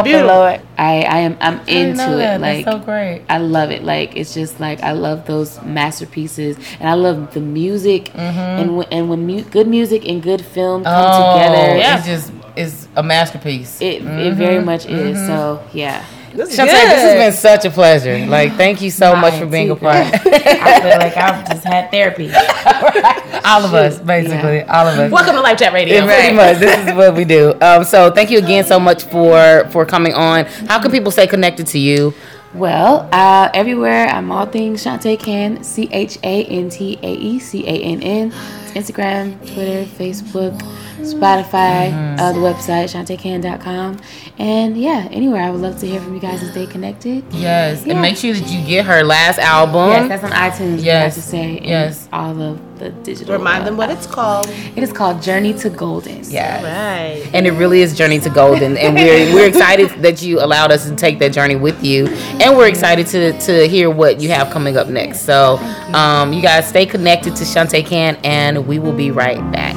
[0.78, 1.08] is open, beautiful.
[1.08, 1.08] Lord.
[1.08, 2.40] I, I am I'm into it.
[2.40, 3.22] Like That's so great.
[3.28, 3.84] I love it.
[3.84, 8.38] Like it's just like I love those masterpieces, and I love the music, mm-hmm.
[8.38, 11.98] and w- and when mu- good music and good film come Oh, together, yeah.
[11.98, 13.80] it's just it's a masterpiece.
[13.80, 14.66] it it very mm-hmm.
[14.66, 15.16] much is.
[15.16, 15.26] Mm-hmm.
[15.26, 16.04] So yeah,
[16.36, 16.90] This is Chantae, good.
[16.90, 18.26] this has been such a pleasure.
[18.26, 19.96] Like, thank you so much for being a part.
[20.14, 22.26] I feel like I've just had therapy.
[23.44, 25.10] all of us, basically, all of us.
[25.10, 25.94] Welcome to LifeChat Radio.
[25.94, 26.58] Yeah, pretty much.
[26.58, 27.54] This is what we do.
[27.66, 30.44] Um, so thank you again so much for for coming on.
[30.68, 32.14] How can people stay connected to you?
[32.54, 37.38] Well, uh, everywhere I'm all things Chantae Cann, C H A N T A E
[37.40, 38.32] C A N N.
[38.76, 40.54] Instagram, Twitter, Facebook,
[41.00, 43.98] Spotify, uh, the website, chantaecann.com.
[44.38, 45.42] And yeah, anywhere.
[45.42, 47.24] I would love to hear from you guys and stay connected.
[47.30, 47.92] Yes, Yeah.
[47.94, 49.90] and make sure that you get her last album.
[49.90, 50.76] Yes, that's on iTunes.
[50.84, 51.60] Yes, Yes, to say.
[51.62, 52.08] yes.
[52.12, 53.34] all of the digital.
[53.36, 54.48] Remind uh, them what it's called.
[54.76, 56.22] It is called Journey to Golden.
[56.24, 56.62] Yes.
[56.62, 57.30] Right.
[57.32, 58.76] And it really is Journey to Golden.
[58.76, 62.06] And we're we're excited that you allowed us to take that journey with you.
[62.08, 65.20] And we're excited to to hear what you have coming up next.
[65.22, 65.56] So
[65.94, 69.75] um, you guys stay connected to Chantae Cann and we will be right back.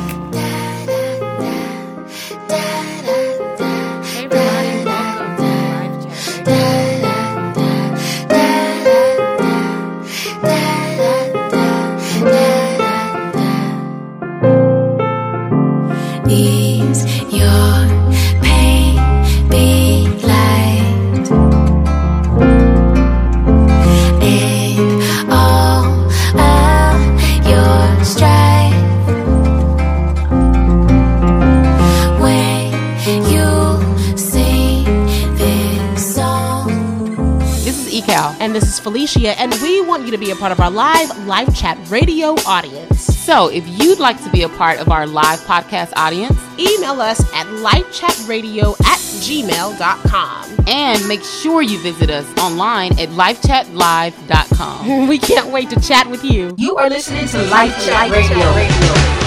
[41.30, 43.02] Live chat radio audience.
[43.06, 47.22] So if you'd like to be a part of our live podcast audience, Email us
[47.34, 50.56] at lifechatradio at gmail.com.
[50.68, 55.08] and make sure you visit us online at lifechatlive.com.
[55.08, 56.54] We can't wait to chat with you.
[56.58, 59.19] You are listening to Life Chat Radio.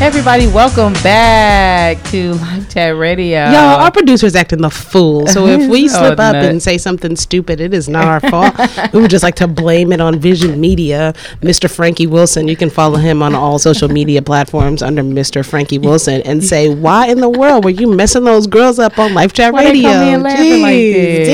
[0.00, 3.46] Everybody, welcome back to LifeChat Radio.
[3.46, 5.26] Y'all, our producer's acting the fool.
[5.26, 6.46] So if we So oh, slip up nuts.
[6.46, 8.54] and say something stupid, it is not our fault.
[8.92, 11.14] we would just like to blame it on Vision Media.
[11.42, 11.68] Mr.
[11.68, 15.44] Frankie Wilson, you can follow him on all social media platforms under Mr.
[15.44, 19.14] Frankie Wilson and say, why in the world were you messing those girls up on
[19.14, 19.90] Life Chat Why they Radio?
[19.90, 21.28] come in laughing like this?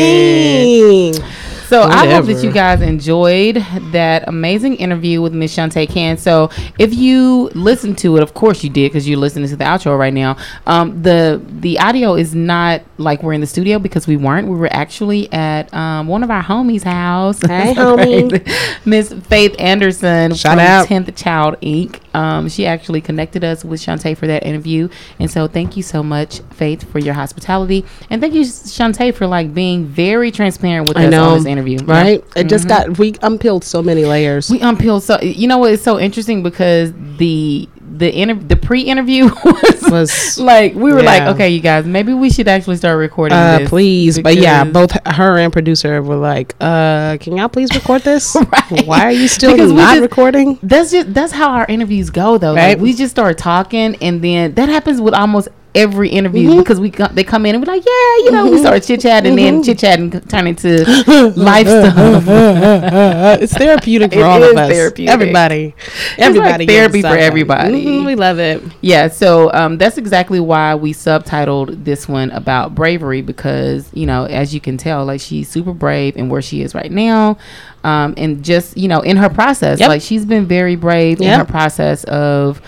[1.21, 1.34] dang.
[1.67, 3.57] So I hope that you guys enjoyed
[3.93, 6.17] that amazing interview with Miss Chantae Cann.
[6.19, 9.65] So if you listened to it, of course you did because you're listening to the
[9.65, 10.37] outro right now.
[10.67, 14.49] Um, the the audio is not like we're in the studio because we weren't.
[14.49, 17.41] We were actually at um, one of our homies' house.
[17.41, 18.45] Hey, homie.
[18.85, 20.87] Miss Faith Anderson Shout from out.
[20.87, 22.01] 10th Child Inc.
[22.15, 24.89] Um, she actually connected us with Chantae for that interview.
[25.19, 27.85] And so thank you so much, Faith, for your hospitality.
[28.11, 31.47] And thank you, Chantae, for like being very transparent with I us know, on this
[31.47, 31.54] interview.
[31.55, 32.23] Interview, right?
[32.37, 34.51] It just got, we unpeeled so many layers.
[34.51, 39.27] We unpeeled so you know what it's so interesting because the the inter- the pre-interview
[39.45, 43.39] was, Was- like we were like okay you guys maybe we should actually start recording
[43.39, 48.03] Uh, please, but yeah, both her and producer were like, "Uh, can y'all please record
[48.03, 48.35] this?
[48.55, 48.85] Right.
[48.87, 52.37] Why are you still Because not just- recording?" that's just that's how our interviews go
[52.37, 52.71] though Right.
[52.71, 56.59] like we just start talking and then that happens with almost every interview Mm-hmm.
[56.61, 58.61] because we co- they come in and we're like yeah you know we mm-hmm.
[58.61, 59.63] start chit chat and then mm-hmm.
[59.63, 60.85] chit chat and c- turn into
[61.37, 64.71] life uh, uh, stuff uh, it's therapeutic for It all is of us.
[64.71, 65.13] therapeutic.
[65.13, 65.75] Everybody,
[66.19, 67.85] everybody, gets therapy for everybody.
[67.85, 68.63] Mhm, we love it.
[68.81, 74.25] Yeah, so um, that's exactly why we subtitled this one about bravery because you know,
[74.27, 77.37] as you can tell, like she's super brave and where she is right now,
[77.83, 79.89] um, and just you know, in her process, Yep.
[79.89, 82.61] like she's been very brave in her process of.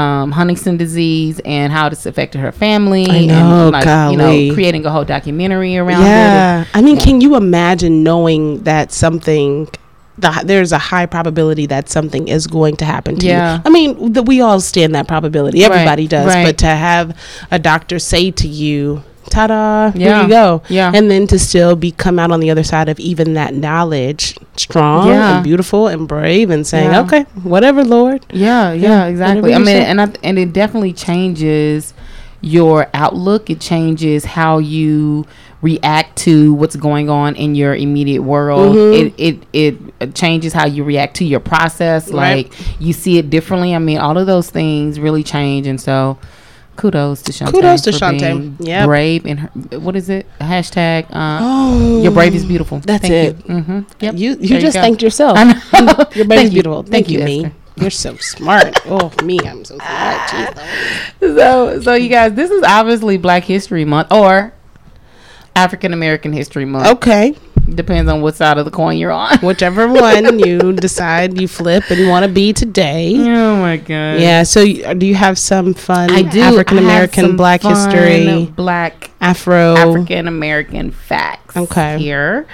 [0.00, 4.54] Um, Huntington disease and how it's affected her family, I know, and like you know,
[4.54, 6.06] creating a whole documentary around it.
[6.06, 9.68] Yeah, I mean, can you imagine knowing that something?
[10.18, 13.56] The, there's a high probability that something is going to happen to Yeah.
[13.56, 13.62] you.
[13.64, 15.62] I mean, the, we all stand that probability.
[15.62, 16.26] Right, Everybody does.
[16.26, 16.44] right.
[16.44, 17.16] But to have
[17.50, 19.92] a doctor say to you, "Ta-da!
[19.92, 20.92] Here Yeah, you go," yeah.
[20.94, 24.36] and then to still be come out on the other side of even that knowledge,
[24.56, 25.36] strong Yeah.
[25.36, 27.00] and beautiful and brave, and saying, Yeah.
[27.02, 29.54] "Okay, whatever, Lord." Yeah, yeah, Yeah, exactly.
[29.54, 29.84] I mean, say.
[29.84, 31.94] and I, and it definitely changes
[32.42, 33.50] your outlook.
[33.50, 35.26] It changes how you
[35.62, 38.74] react to what's going on in your immediate world.
[38.74, 38.94] Mhm.
[39.18, 42.10] It, it it changes how you react to your process.
[42.10, 42.46] Right.
[42.46, 43.74] Like you see it differently.
[43.74, 46.16] I mean, all of those things really change, and so.
[46.80, 47.50] Kudos to Chantae.
[47.52, 48.56] Kudos to Chantae.
[48.58, 48.86] Yep.
[48.86, 50.26] Brave and her, what is it?
[50.40, 51.04] Hashtag.
[51.10, 52.80] Uh, Oh, Your brave is beautiful.
[52.80, 53.48] That's Thank it.
[53.48, 53.54] You.
[53.54, 53.80] Mm-hmm.
[54.00, 54.14] Yep.
[54.16, 54.80] You you There just go.
[54.80, 55.38] thanked yourself.
[56.16, 56.82] Your baby's is beautiful.
[56.82, 57.44] Thank, Thank you, you, me.
[57.44, 57.56] Esther.
[57.76, 58.78] You're so smart.
[58.86, 60.56] oh, me, I'm so smart.
[61.20, 64.52] So so you guys this is obviously black history month or
[65.54, 67.34] african american history month Okay,
[67.74, 71.90] depends on what side of the coin you're on whichever one you decide you flip
[71.90, 73.14] and want to be today.
[73.16, 74.42] oh my god Yeah.
[74.42, 79.74] So, you- do you have some fun i do African American Black history, black Afro?
[79.76, 81.98] african american facts Okay.
[81.98, 82.46] here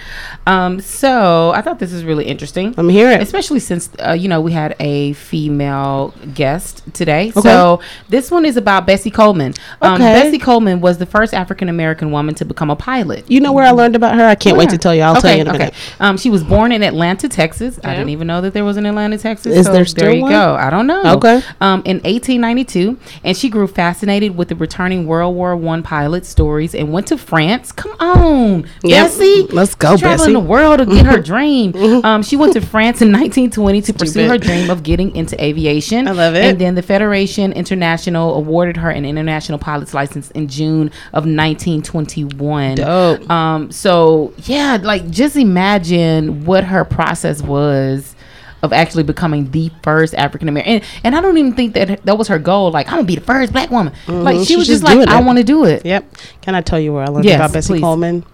[0.47, 3.21] um so i thought this is really interesting I'm hearing.
[3.21, 7.29] especially since uh, you know we had a female guest today.
[7.37, 7.41] Okay.
[7.41, 9.55] So this one is about Bessie Coleman.
[9.83, 10.12] Um, Okay.
[10.23, 13.31] Bessie Coleman was the first African American woman to become a pilot.
[13.31, 14.25] You know where I learned about her?
[14.27, 15.03] I can't wait to tell you.
[15.03, 15.75] I'll tell you in a minute.
[16.01, 17.79] Um, she was born in Atlanta, Texas.
[17.85, 19.55] I didn't even know that there was an Atlanta, Texas.
[19.57, 20.33] Is so there still there you one?
[20.33, 20.55] go.
[20.55, 21.14] I don't know.
[21.17, 21.43] Okay.
[21.61, 26.25] Um, in 1892, and she grew fascinated with the returning World War One pilot
[26.57, 27.71] stories and went to France.
[27.73, 29.05] Come on, Yep.
[29.07, 29.43] Bessie.
[29.53, 30.33] Let's go, traveling Bessie.
[30.33, 31.75] The world to get her dream.
[32.05, 36.09] Um, she went to France in 1920 to pursue her dream of getting into aviation.
[36.09, 36.45] I love it.
[36.45, 42.77] And then the Federation International awarded her an international pilot's license in June of 1921.
[42.77, 43.31] Dope.
[43.31, 48.15] Um, so yeah, like just imagine what her process was
[48.63, 50.75] of actually becoming the first African American.
[50.75, 52.71] And, and I don't even think that that was her goal.
[52.71, 53.93] Like, I'm gonna be the first black woman.
[54.09, 55.85] Like she was just just like, I want to do it.
[55.85, 56.05] Yep.
[56.43, 57.81] Can I tell you where I learned Yes, about Bessie please.
[57.83, 58.25] Coleman?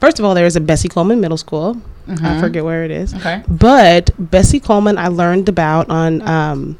[0.00, 1.80] First of all, there is a Bessie Coleman Middle School.
[2.08, 3.14] I forget where it is.
[3.14, 3.42] Okay.
[3.48, 6.78] But Bessie Coleman, I learned about on um,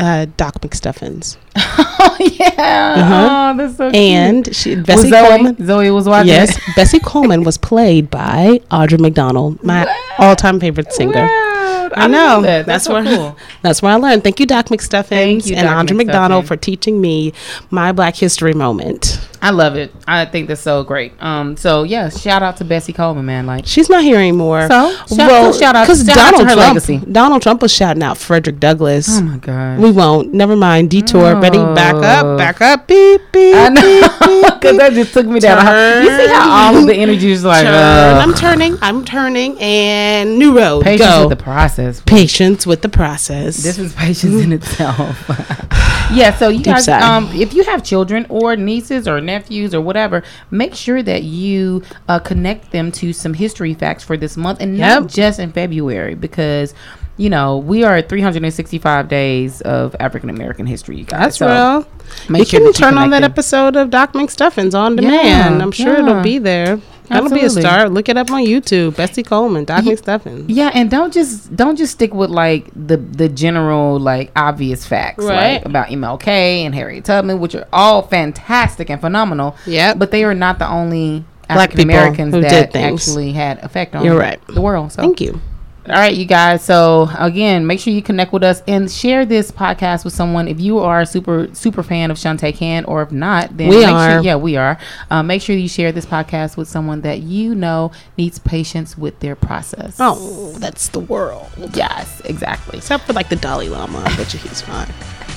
[0.00, 3.52] uh, Doc McStuffins, Oh yeah.
[3.54, 3.94] Oh, that's so cute.
[4.02, 5.64] and she Bessie Zoe, Coleman.
[5.64, 6.28] Zoe was watching.
[6.28, 9.86] Yes, Bessie Coleman was played by Audra McDonald, my
[10.18, 11.26] all-time favorite singer.
[11.26, 11.51] Wow,
[11.94, 12.42] I know.
[12.42, 12.66] that.
[12.66, 13.36] That's so where cool.
[13.62, 14.22] that's where I learned.
[14.22, 17.32] Thank you, Doc McStuffins you, and Doc Audra McDonald for teaching me
[17.70, 19.20] my Black History moment.
[19.44, 19.92] I love it.
[20.06, 21.12] I think that's so great.
[21.20, 23.44] Um, so yeah, shout out to Bessie Coleman, man.
[23.44, 24.68] Like, She's not here anymore.
[24.68, 26.98] So, shout- so shout out- 'cause shout out to Donald her Trump, legacy.
[27.10, 29.08] Donald Trump was shouting out Frederick Douglass.
[29.10, 30.32] oh my god, We won't.
[30.32, 30.90] Never mind.
[30.90, 31.34] Detour.
[31.40, 31.58] Ready?
[31.58, 32.02] Back Oh.
[32.02, 32.38] up.
[32.38, 32.86] Back up.
[32.86, 33.56] Beep beep.
[33.56, 35.58] I know because that just took me down.
[36.04, 37.74] You see how all of the energy is like Turn.
[37.74, 38.78] uh, I'm turning.
[38.80, 39.60] I'm turning.
[39.60, 40.84] And new road.
[40.84, 41.26] patience Go.
[41.26, 42.00] with the process.
[42.06, 43.56] patience with the process.
[43.56, 45.18] This is patience in itself.
[46.12, 49.31] yeah, so you Deep guys, um, if you have children or nieces or nephews
[49.74, 54.36] or whatever, make sure that you uh, connect them to some history facts for this
[54.36, 56.74] month and not just in February because.
[57.18, 61.20] You know, we are at 365 days of African American history, you guys.
[61.20, 61.86] That's So real.
[62.30, 63.30] Make you sure can that you turn on that them.
[63.30, 65.56] episode of Doc McStuffins on demand.
[65.58, 66.08] Yeah, I'm sure yeah.
[66.08, 66.80] it'll be there.
[67.08, 67.92] That'll be a start.
[67.92, 68.96] Look it up on YouTube.
[68.96, 70.46] Bessie Coleman, Doc McStuffins.
[70.48, 75.24] Yeah, and don't just don't just stick with like the the general like obvious facts
[75.24, 75.54] Right.
[75.56, 79.56] like about MLK and Harriet Tubman, which are all fantastic and phenomenal.
[79.66, 84.04] Yeah, but they are not the only Black African Americans that actually had effect on
[84.04, 84.40] You're right.
[84.46, 84.92] the world.
[84.92, 85.40] So Thank you.
[85.88, 86.62] All right, you guys.
[86.64, 90.46] So again, make sure you connect with us and share this podcast with someone.
[90.46, 93.78] If you are a super super fan of Chantae Cann, or if not, then We
[93.80, 94.12] make are.
[94.12, 94.78] Sure, yeah, we are.
[95.10, 99.18] Um, make sure you share this podcast with someone that you know needs patience with
[99.18, 99.96] their process.
[99.98, 101.48] Oh, that's the world.
[101.74, 102.78] yes, exactly.
[102.78, 104.04] Except for like the Dalai Lama.
[104.06, 104.86] I bet you he's fine.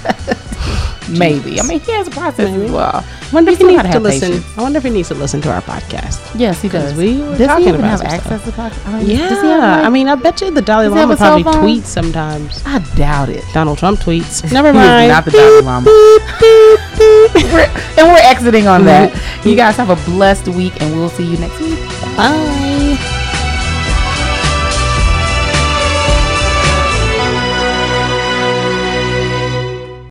[1.10, 1.60] Maybe.
[1.60, 3.04] I mean, he has a process as well.
[3.04, 4.32] I wonder if he needs gotta to listen.
[4.34, 4.58] patience.
[4.58, 6.20] I wonder if he needs to listen to our podcast.
[6.40, 6.96] Yes, he does.
[6.98, 8.88] we were does talking about have access to podcast?
[8.88, 9.30] I mean, Yeah.
[9.30, 12.62] Does he have, like- I mean, I bet you the Dalai Lama probably tweets sometimes.
[12.66, 13.44] I doubt it.
[13.54, 14.52] Donald Trump tweets.
[14.54, 15.10] Never mind.
[15.10, 15.86] not the Dalai Lama.
[17.54, 19.14] We're- and we're exiting on that.
[19.46, 21.78] You guys have a blessed week, and we'll see you next week.
[22.18, 22.72] Bye.